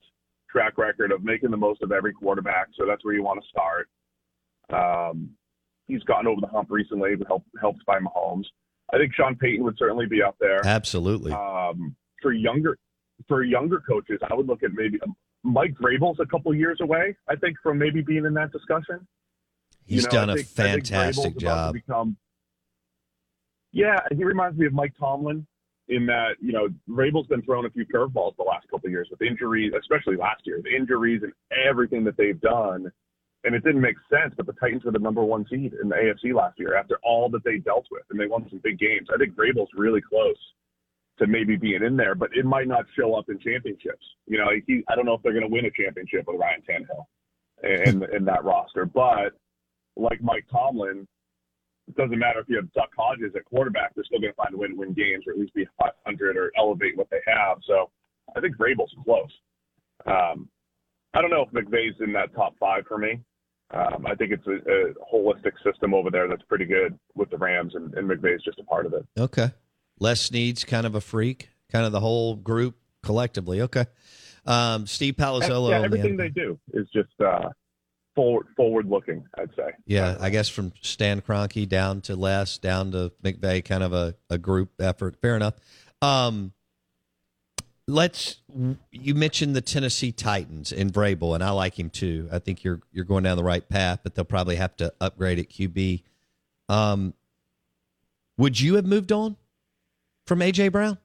track 0.50 0.78
record 0.78 1.12
of 1.12 1.24
making 1.24 1.52
the 1.52 1.58
most 1.58 1.82
of 1.82 1.92
every 1.92 2.12
quarterback, 2.14 2.68
so 2.78 2.86
that's 2.86 3.06
where 3.06 3.14
you 3.14 3.24
want 3.24 3.42
to 3.42 3.48
start. 3.48 3.88
Um, 4.72 5.32
he's 5.88 6.04
gotten 6.04 6.28
over 6.28 6.42
the 6.42 6.48
hump 6.48 6.70
recently, 6.72 7.16
but 7.16 7.28
helped 7.28 7.48
helped 7.62 7.86
by 7.86 8.00
Mahomes. 8.00 8.46
I 8.94 8.98
think 8.98 9.14
Sean 9.14 9.36
Payton 9.36 9.64
would 9.64 9.78
certainly 9.78 10.06
be 10.08 10.22
up 10.22 10.36
there. 10.40 10.66
Absolutely. 10.66 11.32
Um, 11.32 11.96
for 12.22 12.32
younger 12.34 12.78
for 13.28 13.44
younger 13.44 13.80
coaches, 13.82 14.20
I 14.30 14.34
would 14.34 14.48
look 14.48 14.64
at 14.64 14.72
maybe 14.74 15.00
um, 15.02 15.16
Mike 15.44 15.74
Vrabel's 15.82 16.20
a 16.20 16.26
couple 16.26 16.54
years 16.56 16.80
away. 16.82 17.16
I 17.28 17.36
think 17.36 17.58
from 17.62 17.78
maybe 17.78 18.02
being 18.02 18.26
in 18.26 18.34
that 18.36 18.52
discussion. 18.52 19.08
He's 19.86 20.04
You 20.04 20.08
know, 20.08 20.12
done 20.12 20.30
I 20.30 20.34
a 20.34 20.36
think- 20.38 20.48
fantastic 20.48 20.94
Vrabel's 20.94 21.26
about 21.26 21.34
to 21.34 21.46
job. 21.46 21.74
Become, 21.74 22.18
yeah, 23.72 24.00
he 24.12 24.24
reminds 24.24 24.58
me 24.58 24.66
of 24.66 24.74
Mike 24.74 24.94
Tomlin 25.00 25.46
in 25.88 26.06
that 26.06 26.36
you 26.42 26.52
know 26.52 26.68
Vrabel's 26.90 27.28
been 27.28 27.42
thrown 27.44 27.66
a 27.66 27.70
few 27.70 27.86
curveballs 27.86 28.36
the 28.38 28.44
last 28.44 28.68
couple 28.70 28.88
of 28.88 28.92
years 28.92 29.08
with 29.12 29.22
injuries, 29.22 29.72
especially 29.80 30.16
last 30.16 30.42
year, 30.46 30.62
the 30.64 30.76
injuries 30.76 31.22
and 31.24 31.34
everything 31.68 32.04
that 32.04 32.18
they've 32.18 32.40
done, 32.42 32.92
and 33.44 33.56
it 33.56 33.64
didn't 33.64 33.82
make 33.82 33.98
sense. 34.10 34.34
But 34.36 34.46
the 34.46 34.54
Titans 34.54 34.84
were 34.84 34.92
the 34.92 35.00
number 35.00 35.24
one 35.24 35.46
seed 35.50 35.74
in 35.82 35.90
the 35.90 35.96
AFC 35.96 36.34
last 36.34 36.60
year 36.60 36.76
after 36.76 37.00
all 37.04 37.30
that 37.30 37.44
they 37.44 37.58
dealt 37.58 37.86
with, 37.92 38.04
and 38.10 38.20
they 38.20 38.28
won 38.28 38.46
some 38.50 38.60
big 38.64 38.80
games. 38.80 39.08
I 39.14 39.18
think 39.18 39.36
Vrabel's 39.36 39.70
really 39.76 40.02
close 40.02 40.38
to 41.20 41.28
maybe 41.28 41.56
being 41.56 41.84
in 41.84 41.98
there, 41.98 42.16
but 42.16 42.30
it 42.34 42.46
might 42.46 42.68
not 42.68 42.86
show 42.98 43.14
up 43.16 43.30
in 43.30 43.40
championships. 43.40 44.06
You 44.26 44.38
know, 44.38 44.48
he, 44.66 44.84
I 44.88 44.96
don't 44.96 45.06
know 45.06 45.14
if 45.14 45.22
they're 45.22 45.34
going 45.34 45.48
to 45.48 45.52
win 45.52 45.66
a 45.66 45.72
championship 45.72 46.26
with 46.28 46.40
Ryan 46.40 46.64
Tannehill 46.68 47.88
in 47.88 48.04
in 48.16 48.26
that 48.26 48.44
roster, 48.44 48.86
but 48.86 49.34
like 49.96 50.22
Mike 50.22 50.46
Tomlin, 50.52 51.08
it 51.88 51.96
doesn't 51.96 52.18
matter 52.18 52.40
if 52.40 52.48
you 52.48 52.56
have 52.56 52.72
Duck 52.74 52.90
Hodges 52.98 53.34
at 53.36 53.46
quarterback; 53.46 53.94
they're 53.96 54.06
still 54.06 54.20
going 54.20 54.32
to 54.32 54.36
find 54.38 54.54
a 54.54 54.58
way 54.58 54.68
to 54.68 54.76
win 54.76 54.94
games 54.94 55.26
or 55.28 55.34
at 55.34 55.40
least 55.40 55.54
be 55.54 55.68
500 55.80 56.38
or 56.38 56.52
elevate 56.58 56.98
what 56.98 57.10
they 57.10 57.22
have. 57.28 57.58
So 57.66 57.90
I 58.36 58.40
think 58.40 58.56
Vrabel's 58.58 58.94
close. 59.04 59.32
Um, 60.06 60.48
I 61.14 61.22
don't 61.22 61.32
know 61.32 61.42
if 61.42 61.52
McVay's 61.52 62.00
in 62.00 62.14
that 62.14 62.34
top 62.36 62.56
five 62.60 62.86
for 62.88 62.98
me. 62.98 63.20
Um, 63.72 64.06
I 64.08 64.16
think 64.16 64.32
it's 64.32 64.48
a, 64.48 64.54
a, 64.54 64.94
holistic 65.14 65.52
system 65.64 65.94
over 65.94 66.10
there 66.10 66.28
that's 66.28 66.42
pretty 66.44 66.66
good 66.66 66.98
with 67.16 67.30
the 67.30 67.38
Rams, 67.38 67.76
and, 67.76 67.94
and 67.94 68.10
McVay's 68.10 68.44
just 68.44 68.60
a 68.60 68.64
part 68.64 68.88
of 68.88 68.94
it. 68.94 69.06
Okay. 69.18 69.52
Les 70.00 70.20
Snead's 70.20 70.64
kind 70.64 70.88
of 70.88 70.96
a 70.96 71.02
freak, 71.02 71.50
kind 71.72 71.86
of 71.86 71.92
the 71.92 72.00
whole 72.00 72.36
group 72.36 72.76
collectively. 73.04 73.62
Okay. 73.62 73.86
Um, 74.46 74.88
Steve 74.88 75.16
Palazzolo. 75.16 75.70
Yeah, 75.70 75.82
everything 75.82 76.18
the 76.18 76.24
they 76.24 76.30
do 76.30 76.60
is 76.74 76.88
just 76.92 77.10
uh, 77.24 77.50
forward 78.16 78.48
forward 78.56 78.88
looking. 78.88 79.24
I'd 79.38 79.54
say. 79.56 79.72
Yeah, 79.86 80.18
I 80.20 80.30
guess 80.30 80.50
from 80.50 80.74
Stan 80.82 81.22
Kroenke 81.22 81.68
down 81.68 82.02
to 82.02 82.16
Les, 82.16 82.58
down 82.58 82.92
to 82.94 83.12
McVay, 83.24 83.64
kind 83.64 83.84
of 83.84 83.94
a, 83.94 84.16
a 84.30 84.38
group 84.38 84.82
effort. 84.82 85.18
Fair 85.22 85.36
enough. 85.36 85.56
Um, 86.02 86.54
let's. 87.90 88.38
You 88.92 89.16
mentioned 89.16 89.56
the 89.56 89.62
Tennessee 89.62 90.12
Titans 90.12 90.72
in 90.72 90.90
Vrabel, 90.90 91.36
and 91.36 91.44
I 91.44 91.52
like 91.52 91.80
him 91.80 91.90
too. 91.90 92.30
I 92.32 92.40
think 92.40 92.64
you're 92.64 92.82
you're 92.92 93.06
going 93.06 93.24
down 93.24 93.38
the 93.38 93.44
right 93.44 93.68
path, 93.68 94.00
but 94.04 94.16
they'll 94.16 94.26
probably 94.26 94.56
have 94.56 94.76
to 94.78 94.94
upgrade 95.02 95.40
at 95.40 95.50
QB. 95.50 96.04
Um, 96.70 97.14
would 98.38 98.60
you 98.60 98.76
have 98.76 98.86
moved 98.86 99.12
on? 99.12 99.36
from 100.30 100.40
AJ 100.42 100.72
Brown? 100.72 101.00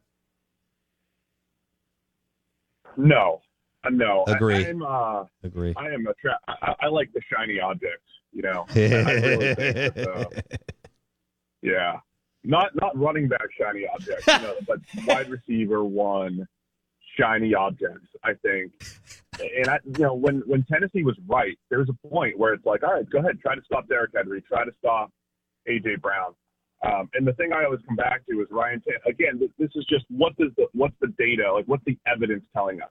No, 2.98 3.40
uh, 3.82 3.88
no. 3.90 4.24
Agree. 4.28 4.66
I, 4.66 4.68
am 4.68 4.82
uh, 4.82 5.24
Agree. 5.42 5.72
I 5.76 5.86
am 5.86 6.06
a 6.06 6.12
tra- 6.20 6.38
I, 6.46 6.74
I, 6.80 6.86
like 6.88 7.10
the 7.14 7.22
shiny 7.32 7.58
objects. 7.58 8.04
You 8.32 8.42
know. 8.42 8.66
really 8.74 9.88
uh, 10.06 10.24
yeah, 11.62 11.96
not 12.44 12.76
not 12.76 12.96
running 12.98 13.26
back 13.26 13.48
shiny 13.58 13.86
objects, 13.92 14.26
you 14.26 14.38
know, 14.40 14.54
but 14.68 14.80
wide 15.06 15.30
receiver 15.30 15.82
one 15.82 16.46
shiny 17.18 17.54
objects. 17.54 18.08
I 18.22 18.34
think, 18.42 18.72
and 19.40 19.68
I, 19.68 19.78
you 19.84 20.04
know, 20.04 20.14
when 20.14 20.42
when 20.46 20.64
Tennessee 20.64 21.04
was 21.04 21.16
right, 21.26 21.58
there 21.70 21.78
was 21.78 21.88
a 21.88 22.08
point 22.08 22.38
where 22.38 22.54
it's 22.54 22.66
like, 22.66 22.82
all 22.82 22.94
right, 22.94 23.08
go 23.08 23.18
ahead, 23.18 23.40
try 23.40 23.54
to 23.54 23.62
stop 23.64 23.88
Derrick 23.88 24.12
Henry, 24.14 24.42
try 24.42 24.64
to 24.64 24.72
stop 24.78 25.10
AJ 25.68 26.00
Brown. 26.00 26.34
Um, 26.84 27.08
and 27.14 27.26
the 27.26 27.32
thing 27.34 27.52
I 27.52 27.64
always 27.64 27.80
come 27.86 27.96
back 27.96 28.26
to 28.26 28.40
is 28.42 28.48
Ryan. 28.50 28.80
T- 28.80 29.10
again, 29.10 29.40
this 29.58 29.70
is 29.74 29.86
just 29.86 30.04
what 30.08 30.36
does 30.36 30.50
the 30.56 30.66
what's 30.72 30.94
the 31.00 31.08
data 31.18 31.52
like? 31.52 31.64
What's 31.66 31.84
the 31.84 31.96
evidence 32.06 32.44
telling 32.54 32.82
us? 32.82 32.90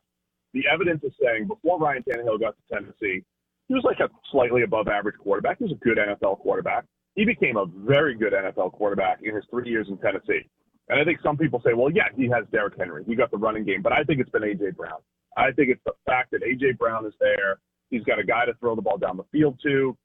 The 0.53 0.63
evidence 0.71 1.03
is 1.03 1.13
saying 1.21 1.47
before 1.47 1.79
Ryan 1.79 2.03
Tannehill 2.03 2.39
got 2.39 2.55
to 2.55 2.75
Tennessee, 2.75 3.23
he 3.67 3.73
was 3.73 3.83
like 3.83 3.99
a 3.99 4.09
slightly 4.31 4.63
above 4.63 4.87
average 4.87 5.17
quarterback. 5.17 5.57
He 5.59 5.65
was 5.65 5.73
a 5.73 5.83
good 5.83 5.97
NFL 5.97 6.39
quarterback. 6.39 6.85
He 7.15 7.25
became 7.25 7.57
a 7.57 7.65
very 7.65 8.15
good 8.15 8.33
NFL 8.33 8.73
quarterback 8.73 9.19
in 9.21 9.35
his 9.35 9.43
three 9.49 9.69
years 9.69 9.87
in 9.89 9.97
Tennessee. 9.97 10.49
And 10.89 10.99
I 10.99 11.03
think 11.03 11.19
some 11.23 11.37
people 11.37 11.61
say, 11.65 11.73
well, 11.73 11.89
yeah, 11.91 12.09
he 12.15 12.27
has 12.29 12.45
Derrick 12.51 12.75
Henry. 12.77 13.03
He 13.05 13.15
got 13.15 13.31
the 13.31 13.37
running 13.37 13.63
game. 13.63 13.81
But 13.81 13.93
I 13.93 14.03
think 14.03 14.19
it's 14.19 14.29
been 14.29 14.43
A.J. 14.43 14.71
Brown. 14.71 14.99
I 15.37 15.51
think 15.51 15.69
it's 15.69 15.81
the 15.85 15.93
fact 16.05 16.31
that 16.31 16.43
A.J. 16.43 16.73
Brown 16.73 17.05
is 17.05 17.13
there. 17.19 17.59
He's 17.89 18.03
got 18.03 18.19
a 18.19 18.23
guy 18.23 18.45
to 18.45 18.53
throw 18.55 18.75
the 18.75 18.81
ball 18.81 18.97
down 18.97 19.17
the 19.17 19.23
field 19.31 19.59
to. 19.63 19.97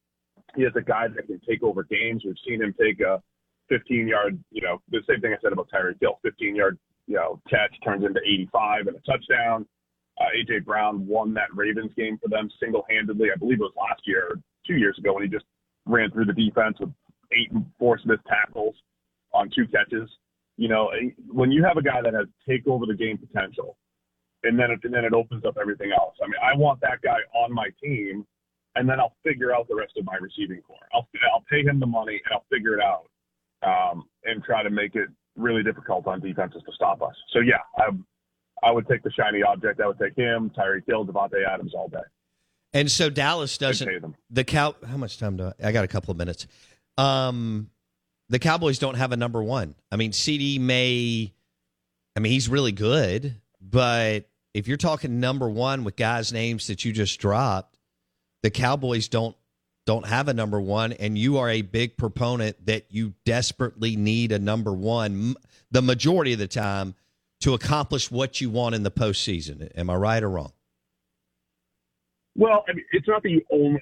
He 0.57 0.63
has 0.63 0.73
a 0.77 0.83
guy 0.83 1.09
that 1.09 1.27
can 1.27 1.41
take 1.49 1.63
over 1.63 1.83
games. 1.85 2.23
We've 2.25 2.37
seen 2.47 2.63
him 2.63 2.75
take 2.79 3.01
a 3.01 3.23
15 3.69 4.09
yard, 4.09 4.43
you 4.51 4.63
know, 4.63 4.81
the 4.91 5.01
same 5.09 5.21
thing 5.21 5.33
I 5.33 5.41
said 5.43 5.53
about 5.53 5.69
Tyreek 5.71 6.01
Hill, 6.01 6.19
15 6.23 6.57
yard, 6.57 6.79
you 7.07 7.17
know, 7.17 7.41
catch 7.49 7.75
turns 7.85 8.05
into 8.05 8.21
85 8.21 8.87
and 8.87 8.97
a 8.97 9.01
touchdown. 9.01 9.67
Uh, 10.21 10.25
AJ 10.37 10.65
Brown 10.65 11.07
won 11.07 11.33
that 11.35 11.55
Ravens 11.55 11.93
game 11.97 12.19
for 12.23 12.29
them 12.29 12.51
single 12.61 12.85
handedly. 12.91 13.29
I 13.33 13.39
believe 13.39 13.61
it 13.61 13.63
was 13.63 13.73
last 13.77 14.03
year 14.05 14.27
or 14.31 14.37
two 14.67 14.77
years 14.77 14.99
ago 14.99 15.15
when 15.15 15.23
he 15.23 15.29
just 15.29 15.45
ran 15.87 16.11
through 16.11 16.27
the 16.27 16.33
defense 16.33 16.77
with 16.81 16.91
eight 17.33 17.51
forced 17.79 18.07
missed 18.07 18.25
tackles 18.27 18.75
on 19.33 19.51
two 19.55 19.67
catches. 19.69 20.11
You 20.59 20.69
know, 20.69 20.91
when 21.31 21.51
you 21.51 21.65
have 21.65 21.77
a 21.77 21.83
guy 21.83 22.03
that 22.03 22.13
has 22.13 22.27
take 22.47 22.67
over 22.67 22.85
the 22.85 22.95
game 22.95 23.17
potential, 23.17 23.79
and 24.43 24.59
then 24.59 24.73
it, 24.73 24.81
and 24.83 24.93
then 24.93 25.05
it 25.05 25.15
opens 25.15 25.45
up 25.45 25.57
everything 25.59 25.93
else. 25.93 26.15
I 26.23 26.27
mean, 26.27 26.41
I 26.43 26.57
want 26.57 26.81
that 26.81 27.01
guy 27.01 27.19
on 27.33 27.53
my 27.55 27.69
team, 27.83 28.27
and 28.75 28.89
then 28.89 28.99
I'll 29.01 29.15
figure 29.25 29.55
out 29.55 29.69
the 29.69 29.77
rest 29.77 29.93
of 29.97 30.05
my 30.05 30.17
receiving 30.21 30.61
corps. 30.63 30.87
I'll 30.93 31.09
I'll 31.33 31.45
pay 31.49 31.63
him 31.63 31.79
the 31.79 31.87
money 31.87 32.21
and 32.25 32.35
I'll 32.35 32.45
figure 32.51 32.75
it 32.75 32.83
out 32.83 33.07
um, 33.63 34.05
and 34.25 34.43
try 34.43 34.63
to 34.63 34.71
make 34.71 34.95
it 34.95 35.09
really 35.37 35.63
difficult 35.63 36.07
on 36.09 36.21
defenses 36.21 36.63
to 36.67 36.73
stop 36.75 37.03
us. 37.03 37.15
So 37.33 37.39
yeah, 37.39 37.63
I, 37.77 37.91
I 38.67 38.73
would 38.73 38.89
take 38.89 39.03
the 39.05 39.13
shiny 39.13 39.43
object. 39.43 39.81
I 39.81 39.87
would 39.87 39.99
take 39.99 40.17
him, 40.17 40.51
Tyreek 40.59 40.87
Hill, 40.87 41.07
Davante 41.07 41.47
Adams 41.47 41.73
all 41.75 41.89
day. 41.89 41.99
And 42.73 42.91
so 42.91 43.09
Dallas 43.09 43.57
doesn't. 43.57 44.17
The 44.31 44.45
cow. 44.45 44.75
How 44.87 44.97
much 44.97 45.19
time 45.19 45.37
do 45.37 45.53
I? 45.61 45.69
I 45.69 45.73
got 45.73 45.85
a 45.85 45.89
couple 45.89 46.11
of 46.11 46.19
minutes. 46.19 46.47
Um, 46.99 47.71
the 48.29 48.39
Cowboys 48.39 48.79
don't 48.79 48.97
have 48.97 49.13
a 49.13 49.17
number 49.17 49.43
one. 49.43 49.75
I 49.91 49.97
mean, 49.97 50.13
CD 50.13 50.59
may. 50.59 51.33
I 52.17 52.21
mean, 52.21 52.33
he's 52.33 52.49
really 52.49 52.73
good, 52.73 53.37
but 53.61 54.29
if 54.55 54.67
you're 54.67 54.77
talking 54.77 55.21
number 55.21 55.49
one 55.49 55.85
with 55.85 55.95
guys' 55.97 56.33
names 56.33 56.67
that 56.67 56.85
you 56.85 56.93
just 56.93 57.21
dropped, 57.21 57.79
the 58.43 58.51
Cowboys 58.51 59.09
don't 59.09 59.37
don't 59.87 60.07
have 60.07 60.29
a 60.29 60.35
number 60.35 60.61
one, 60.61 60.93
and 60.93 61.17
you 61.17 61.39
are 61.39 61.49
a 61.49 61.63
big 61.63 61.97
proponent 61.97 62.67
that 62.67 62.87
you 62.91 63.15
desperately 63.25 63.97
need 63.97 64.33
a 64.33 64.39
number 64.39 64.73
one 64.73 65.35
the 65.71 65.83
majority 65.83 66.33
of 66.33 66.39
the 66.39 66.49
time 66.49 66.95
to 67.41 67.55
accomplish 67.55 68.11
what 68.11 68.41
you 68.41 68.51
want 68.51 68.75
in 68.75 68.83
the 68.83 68.91
postseason. 68.91 69.71
Am 69.77 69.91
I 69.91 69.95
right 69.95 70.23
or 70.23 70.31
wrong? 70.31 70.53
Well, 72.37 72.65
I 72.69 72.73
mean, 72.73 72.85
it's 72.93 73.09
not 73.09 73.23
that 73.23 73.31
you 73.31 73.43
only. 73.51 73.81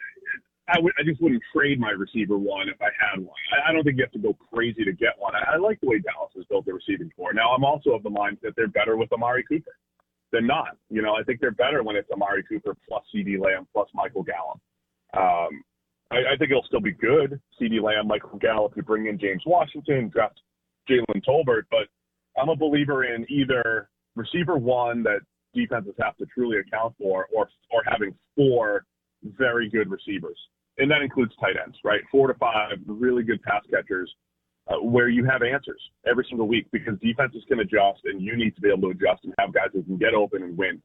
I, 0.68 0.80
would, 0.80 0.92
I 0.98 1.04
just 1.04 1.22
wouldn't 1.22 1.42
trade 1.54 1.78
my 1.78 1.90
receiver 1.90 2.36
one 2.36 2.68
if 2.68 2.80
I 2.80 2.90
had 2.98 3.20
one. 3.20 3.36
I, 3.52 3.70
I 3.70 3.72
don't 3.72 3.84
think 3.84 3.98
you 3.98 4.04
have 4.04 4.12
to 4.12 4.18
go 4.18 4.36
crazy 4.52 4.84
to 4.84 4.92
get 4.92 5.14
one. 5.18 5.34
I, 5.34 5.54
I 5.54 5.56
like 5.58 5.80
the 5.80 5.86
way 5.86 5.98
Dallas 5.98 6.32
has 6.36 6.44
built 6.46 6.66
their 6.66 6.74
receiving 6.74 7.10
corps. 7.16 7.32
Now, 7.32 7.50
I'm 7.54 7.64
also 7.64 7.90
of 7.90 8.02
the 8.02 8.10
mind 8.10 8.38
that 8.42 8.54
they're 8.56 8.68
better 8.68 8.96
with 8.96 9.12
Amari 9.12 9.44
Cooper 9.44 9.76
than 10.32 10.46
not. 10.46 10.76
You 10.90 11.02
know, 11.02 11.14
I 11.14 11.22
think 11.22 11.40
they're 11.40 11.52
better 11.52 11.82
when 11.82 11.96
it's 11.96 12.10
Amari 12.10 12.42
Cooper 12.42 12.76
plus 12.88 13.04
CeeDee 13.14 13.40
Lamb 13.40 13.66
plus 13.72 13.88
Michael 13.94 14.24
Gallup. 14.24 14.60
Um, 15.14 15.62
I, 16.10 16.34
I 16.34 16.36
think 16.38 16.50
it'll 16.50 16.64
still 16.66 16.80
be 16.80 16.92
good. 16.92 17.40
CeeDee 17.60 17.82
Lamb, 17.82 18.08
Michael 18.08 18.38
Gallup, 18.38 18.72
you 18.76 18.82
bring 18.82 19.06
in 19.06 19.18
James 19.18 19.42
Washington, 19.46 20.08
draft 20.08 20.40
Jalen 20.88 21.24
Tolbert, 21.26 21.62
but 21.70 21.88
I'm 22.40 22.48
a 22.48 22.56
believer 22.56 23.04
in 23.04 23.24
either 23.30 23.88
receiver 24.14 24.56
one 24.56 25.02
that 25.04 25.20
defenses 25.54 25.94
have 26.00 26.16
to 26.18 26.26
truly 26.26 26.58
account 26.58 26.94
for, 26.98 27.26
or 27.34 27.48
or 27.70 27.82
having 27.86 28.14
four 28.36 28.84
very 29.38 29.68
good 29.68 29.90
receivers, 29.90 30.38
and 30.78 30.90
that 30.90 31.02
includes 31.02 31.32
tight 31.40 31.56
ends, 31.62 31.76
right? 31.84 32.00
Four 32.10 32.28
to 32.28 32.34
five 32.34 32.78
really 32.86 33.22
good 33.22 33.42
pass 33.42 33.62
catchers, 33.70 34.12
uh, 34.68 34.80
where 34.80 35.08
you 35.08 35.24
have 35.24 35.42
answers 35.42 35.80
every 36.06 36.26
single 36.28 36.48
week 36.48 36.66
because 36.72 36.98
defenses 37.00 37.44
can 37.48 37.60
adjust, 37.60 38.00
and 38.04 38.20
you 38.20 38.36
need 38.36 38.54
to 38.56 38.60
be 38.60 38.68
able 38.68 38.82
to 38.82 38.90
adjust 38.90 39.24
and 39.24 39.34
have 39.38 39.52
guys 39.52 39.68
who 39.72 39.82
can 39.82 39.96
get 39.96 40.14
open 40.14 40.42
and 40.42 40.56
win. 40.56 40.82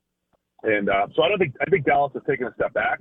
And 0.63 0.89
uh, 0.89 1.07
so 1.15 1.23
I 1.23 1.29
don't 1.29 1.39
think 1.39 1.55
I 1.61 1.69
think 1.69 1.85
Dallas 1.85 2.11
has 2.13 2.23
taken 2.27 2.47
a 2.47 2.53
step 2.53 2.73
back 2.73 2.99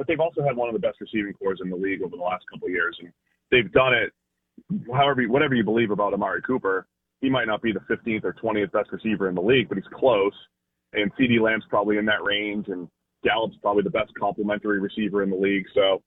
but 0.00 0.06
they've 0.06 0.18
also 0.18 0.42
had 0.42 0.56
one 0.56 0.66
of 0.66 0.72
the 0.72 0.78
best 0.78 0.98
receiving 0.98 1.34
corps 1.34 1.56
in 1.62 1.68
the 1.68 1.76
league 1.76 2.00
over 2.00 2.16
the 2.16 2.22
last 2.22 2.42
couple 2.50 2.68
of 2.68 2.72
years, 2.72 2.96
and 3.00 3.12
they've 3.50 3.70
done 3.70 3.92
it. 3.92 4.14
However, 4.90 5.22
whatever 5.24 5.54
you 5.54 5.62
believe 5.62 5.90
about 5.90 6.14
Amari 6.14 6.40
Cooper, 6.40 6.86
he 7.20 7.28
might 7.28 7.46
not 7.46 7.60
be 7.60 7.70
the 7.70 7.80
15th 7.80 8.24
or 8.24 8.32
20th 8.42 8.72
best 8.72 8.90
receiver 8.92 9.28
in 9.28 9.34
the 9.34 9.42
league, 9.42 9.68
but 9.68 9.76
he's 9.76 9.86
close. 9.92 10.32
And 10.94 11.12
CeeDee 11.16 11.38
Lamb's 11.38 11.66
probably 11.68 11.98
in 11.98 12.06
that 12.06 12.24
range, 12.24 12.68
and 12.68 12.88
Gallup's 13.24 13.56
probably 13.62 13.82
the 13.82 13.90
best 13.90 14.12
complementary 14.18 14.80
receiver 14.80 15.22
in 15.22 15.30
the 15.30 15.36
league. 15.36 15.66
So 15.74 16.02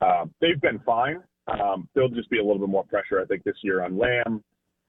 uh, 0.00 0.26
they've 0.40 0.60
been 0.60 0.80
fine. 0.80 1.22
Um, 1.46 1.88
there'll 1.94 2.08
just 2.08 2.30
be 2.30 2.38
a 2.38 2.42
little 2.42 2.58
bit 2.58 2.68
more 2.68 2.84
pressure, 2.84 3.20
I 3.20 3.24
think, 3.24 3.44
this 3.44 3.56
year 3.62 3.84
on 3.84 3.96
Lamb, 3.96 4.42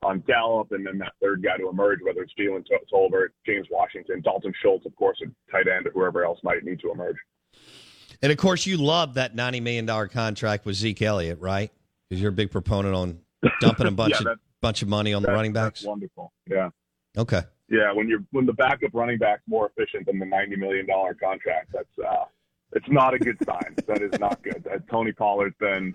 on 0.03 0.23
Gallup, 0.27 0.71
and 0.71 0.85
then 0.85 0.97
that 0.99 1.13
third 1.21 1.43
guy 1.43 1.57
to 1.57 1.69
emerge, 1.69 1.99
whether 2.03 2.21
it's 2.21 2.33
Jalen 2.39 2.63
Tolbert, 2.91 3.29
James 3.45 3.67
Washington, 3.71 4.21
Dalton 4.21 4.53
Schultz, 4.61 4.85
of 4.85 4.95
course, 4.95 5.21
a 5.21 5.51
tight 5.51 5.67
end, 5.67 5.87
or 5.87 5.91
whoever 5.91 6.23
else 6.25 6.39
might 6.43 6.63
need 6.63 6.79
to 6.81 6.91
emerge. 6.91 7.17
And 8.21 8.31
of 8.31 8.37
course, 8.37 8.65
you 8.65 8.77
love 8.77 9.15
that 9.15 9.35
ninety 9.35 9.59
million 9.59 9.85
dollar 9.85 10.07
contract 10.07 10.65
with 10.65 10.75
Zeke 10.75 11.01
Elliott, 11.01 11.39
right? 11.39 11.71
Because 12.09 12.21
you're 12.21 12.31
a 12.31 12.33
big 12.33 12.51
proponent 12.51 12.95
on 12.95 13.19
dumping 13.61 13.87
a 13.87 13.91
bunch 13.91 14.15
yeah, 14.19 14.31
of 14.31 14.39
bunch 14.61 14.81
of 14.81 14.87
money 14.87 15.13
on 15.13 15.21
the 15.21 15.31
running 15.31 15.53
backs. 15.53 15.83
wonderful. 15.83 16.31
Yeah. 16.49 16.69
Okay. 17.15 17.43
Yeah, 17.69 17.91
when 17.91 18.07
you're 18.07 18.23
when 18.31 18.45
the 18.45 18.53
backup 18.53 18.91
running 18.93 19.17
back's 19.17 19.43
more 19.47 19.69
efficient 19.75 20.05
than 20.05 20.19
the 20.19 20.25
ninety 20.25 20.55
million 20.55 20.85
dollar 20.85 21.13
contract, 21.13 21.71
that's 21.73 22.07
uh, 22.07 22.25
it's 22.73 22.87
not 22.89 23.13
a 23.13 23.19
good 23.19 23.37
sign. 23.45 23.75
that 23.87 24.01
is 24.01 24.17
not 24.19 24.41
good. 24.43 24.63
That 24.63 24.87
Tony 24.89 25.11
Pollard's 25.11 25.55
been 25.59 25.93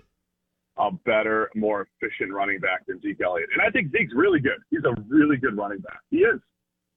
a 0.77 0.91
better, 0.91 1.49
more 1.55 1.87
efficient 2.01 2.33
running 2.33 2.59
back 2.59 2.85
than 2.87 2.99
Zeke 3.01 3.21
Elliott. 3.21 3.49
And 3.53 3.61
I 3.61 3.69
think 3.69 3.91
Zeke's 3.91 4.13
really 4.15 4.39
good. 4.39 4.57
He's 4.69 4.83
a 4.85 4.93
really 5.07 5.37
good 5.37 5.55
running 5.55 5.79
back. 5.79 5.99
He 6.09 6.17
is. 6.17 6.39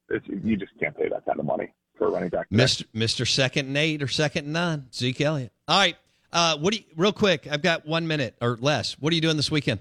It's, 0.08 0.24
you 0.28 0.56
just 0.56 0.72
can't 0.80 0.96
pay 0.96 1.08
that 1.08 1.26
kind 1.26 1.38
of 1.38 1.46
money 1.46 1.72
for 1.98 2.08
a 2.08 2.10
running 2.10 2.28
back. 2.28 2.48
Mr. 2.50 2.84
Mr. 2.94 3.28
Second 3.28 3.66
and 3.66 3.76
eight 3.76 4.02
or 4.02 4.08
second 4.08 4.44
and 4.44 4.52
nine, 4.52 4.86
Zeke 4.94 5.20
Elliott. 5.20 5.52
All 5.68 5.78
right. 5.78 5.96
Uh, 6.32 6.56
what 6.58 6.72
do 6.72 6.78
you, 6.78 6.84
real 6.96 7.12
quick? 7.12 7.46
I've 7.50 7.62
got 7.62 7.86
one 7.86 8.06
minute 8.06 8.36
or 8.40 8.56
less. 8.60 8.94
What 8.98 9.12
are 9.12 9.16
you 9.16 9.22
doing 9.22 9.36
this 9.36 9.50
weekend? 9.50 9.80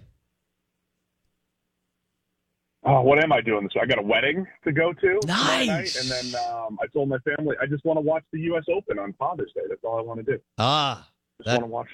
Oh, 2.88 3.02
what 3.02 3.18
am 3.24 3.32
I 3.32 3.42
doing 3.42 3.64
this? 3.64 3.74
I 3.82 3.86
got 3.86 3.98
a 3.98 4.02
wedding 4.02 4.46
to 4.64 4.72
go 4.72 4.94
to 4.94 5.20
Nice. 5.26 5.96
and 6.00 6.34
then 6.34 6.42
um, 6.52 6.78
I 6.82 6.88
told 6.88 7.10
my 7.10 7.18
family 7.20 7.56
I 7.62 7.66
just 7.66 7.84
want 7.84 7.98
to 7.98 8.02
watch 8.02 8.24
the 8.32 8.40
U.S. 8.42 8.64
Open 8.70 9.00
on 9.00 9.14
Father's 9.14 9.52
Day. 9.56 9.62
That's 9.68 9.82
all 9.84 9.98
I 9.98 10.02
want 10.02 10.24
to 10.26 10.32
do. 10.34 10.40
Ah, 10.58 11.08
Just 11.40 11.46
That- 11.48 11.62
want 11.62 11.64
to 11.64 11.68
watch 11.74 11.90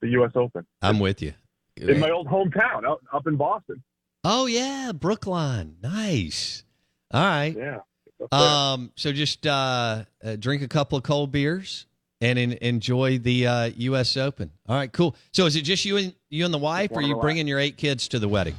the 0.00 0.08
U.S. 0.08 0.32
Open 0.34 0.66
I'm 0.82 0.98
with 0.98 1.22
you. 1.22 1.34
in 1.76 2.00
my 2.00 2.10
old 2.10 2.26
hometown, 2.26 2.84
out, 2.84 3.00
up 3.12 3.26
in 3.26 3.36
Boston. 3.36 3.82
Oh 4.24 4.46
yeah, 4.46 4.92
Brookline. 4.92 5.76
Nice. 5.82 6.64
All 7.12 7.24
right. 7.24 7.54
Yeah. 7.56 7.78
it's 8.06 8.20
up 8.22 8.30
there. 8.30 8.40
Um. 8.40 8.92
So 8.96 9.12
just 9.12 9.46
uh, 9.46 10.04
uh, 10.24 10.36
drink 10.36 10.62
a 10.62 10.68
couple 10.68 10.98
of 10.98 11.04
cold 11.04 11.30
beers 11.32 11.86
and 12.20 12.38
en- 12.38 12.52
enjoy 12.60 13.18
the 13.18 13.46
uh, 13.46 13.70
U.S. 13.76 14.16
Open. 14.16 14.50
All 14.68 14.76
right. 14.76 14.92
Cool. 14.92 15.14
So 15.32 15.46
is 15.46 15.56
it 15.56 15.62
just 15.62 15.84
you 15.84 15.96
and 15.98 16.14
you 16.30 16.44
and 16.44 16.52
the 16.54 16.58
wife, 16.58 16.90
or 16.92 16.98
are 16.98 17.02
you 17.02 17.16
bringing 17.16 17.46
your 17.48 17.58
eight 17.58 17.76
kids 17.76 18.08
to 18.08 18.18
the 18.18 18.28
wedding? 18.28 18.54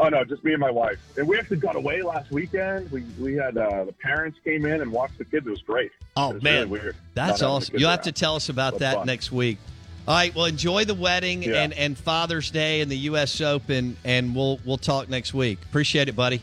Oh 0.00 0.08
no, 0.08 0.22
just 0.24 0.44
me 0.44 0.52
and 0.52 0.60
my 0.60 0.70
wife. 0.70 0.98
And 1.16 1.26
we 1.26 1.36
actually 1.38 1.56
got 1.56 1.74
away 1.74 2.02
last 2.02 2.30
weekend. 2.30 2.90
We 2.92 3.02
we 3.18 3.34
had 3.34 3.56
uh, 3.58 3.84
the 3.84 3.92
parents 3.92 4.38
came 4.44 4.64
in 4.64 4.80
and 4.80 4.92
watched 4.92 5.18
the 5.18 5.24
kids. 5.24 5.46
It 5.46 5.50
was 5.50 5.62
great. 5.62 5.90
Oh 6.16 6.34
was 6.34 6.42
man, 6.42 6.68
really 6.70 6.80
weird. 6.82 6.96
that's 7.14 7.40
not 7.40 7.50
awesome. 7.50 7.76
You'll 7.78 7.90
have 7.90 7.98
around. 7.98 8.04
to 8.04 8.12
tell 8.12 8.36
us 8.36 8.48
about 8.48 8.78
that 8.78 8.94
fun. 8.96 9.06
next 9.06 9.32
week. 9.32 9.58
All 10.06 10.14
right. 10.14 10.34
Well, 10.34 10.44
enjoy 10.46 10.84
the 10.84 10.94
wedding 10.94 11.42
Yeah. 11.42 11.62
and, 11.62 11.72
and 11.74 11.98
Father's 11.98 12.50
Day 12.50 12.80
and 12.80 12.90
the 12.90 12.96
U.S. 12.98 13.40
Open, 13.40 13.96
and 14.04 14.34
we'll 14.36 14.60
we'll 14.64 14.78
talk 14.78 15.08
next 15.08 15.34
week. 15.34 15.58
Appreciate 15.64 16.08
it, 16.08 16.14
buddy. 16.16 16.40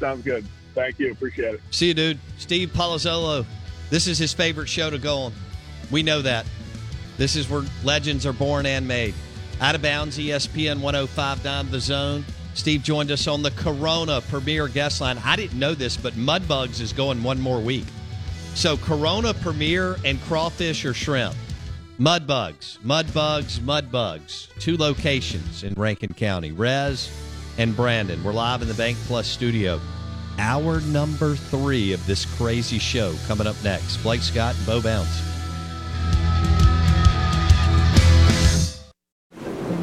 Sounds 0.00 0.22
good. 0.24 0.46
Thank 0.74 0.98
you. 0.98 1.12
Appreciate 1.12 1.54
it. 1.54 1.60
See 1.70 1.88
you, 1.88 1.94
dude. 1.94 2.18
Steve 2.38 2.70
Palazzolo. 2.70 3.44
This 3.90 4.06
is 4.06 4.16
his 4.16 4.32
favorite 4.32 4.68
show 4.68 4.90
to 4.90 4.98
go 4.98 5.18
on. 5.18 5.32
We 5.90 6.02
know 6.02 6.22
that. 6.22 6.46
This 7.16 7.36
is 7.36 7.48
where 7.50 7.62
legends 7.84 8.24
are 8.26 8.32
born 8.32 8.64
and 8.64 8.86
made. 8.86 9.14
Out 9.60 9.74
of 9.74 9.82
bounds, 9.82 10.18
ESPN 10.18 10.80
1059 10.80 11.70
The 11.70 11.80
Zone. 11.80 12.24
Steve 12.58 12.82
joined 12.82 13.12
us 13.12 13.28
on 13.28 13.40
the 13.40 13.52
Corona 13.52 14.20
Premier 14.22 14.66
Guest 14.66 15.00
Line. 15.00 15.16
I 15.24 15.36
didn't 15.36 15.60
know 15.60 15.74
this, 15.74 15.96
but 15.96 16.14
Mudbugs 16.14 16.80
is 16.80 16.92
going 16.92 17.22
one 17.22 17.40
more 17.40 17.60
week. 17.60 17.84
So 18.56 18.76
Corona 18.76 19.32
Premier 19.32 19.96
and 20.04 20.20
crawfish 20.22 20.84
or 20.84 20.92
shrimp. 20.92 21.36
Mudbugs, 22.00 22.78
Mudbugs, 22.78 23.60
Mudbugs. 23.60 24.48
Two 24.58 24.76
locations 24.76 25.62
in 25.62 25.72
Rankin 25.74 26.12
County, 26.14 26.50
Rez 26.50 27.12
and 27.58 27.76
Brandon. 27.76 28.22
We're 28.24 28.32
live 28.32 28.60
in 28.60 28.66
the 28.66 28.74
Bank 28.74 28.98
Plus 29.06 29.28
studio. 29.28 29.80
Hour 30.40 30.80
number 30.80 31.36
three 31.36 31.92
of 31.92 32.04
this 32.06 32.24
crazy 32.36 32.80
show 32.80 33.14
coming 33.28 33.46
up 33.46 33.56
next. 33.62 33.98
Blake 33.98 34.20
Scott 34.20 34.56
and 34.56 34.66
Bo 34.66 34.82
Bounce. 34.82 35.37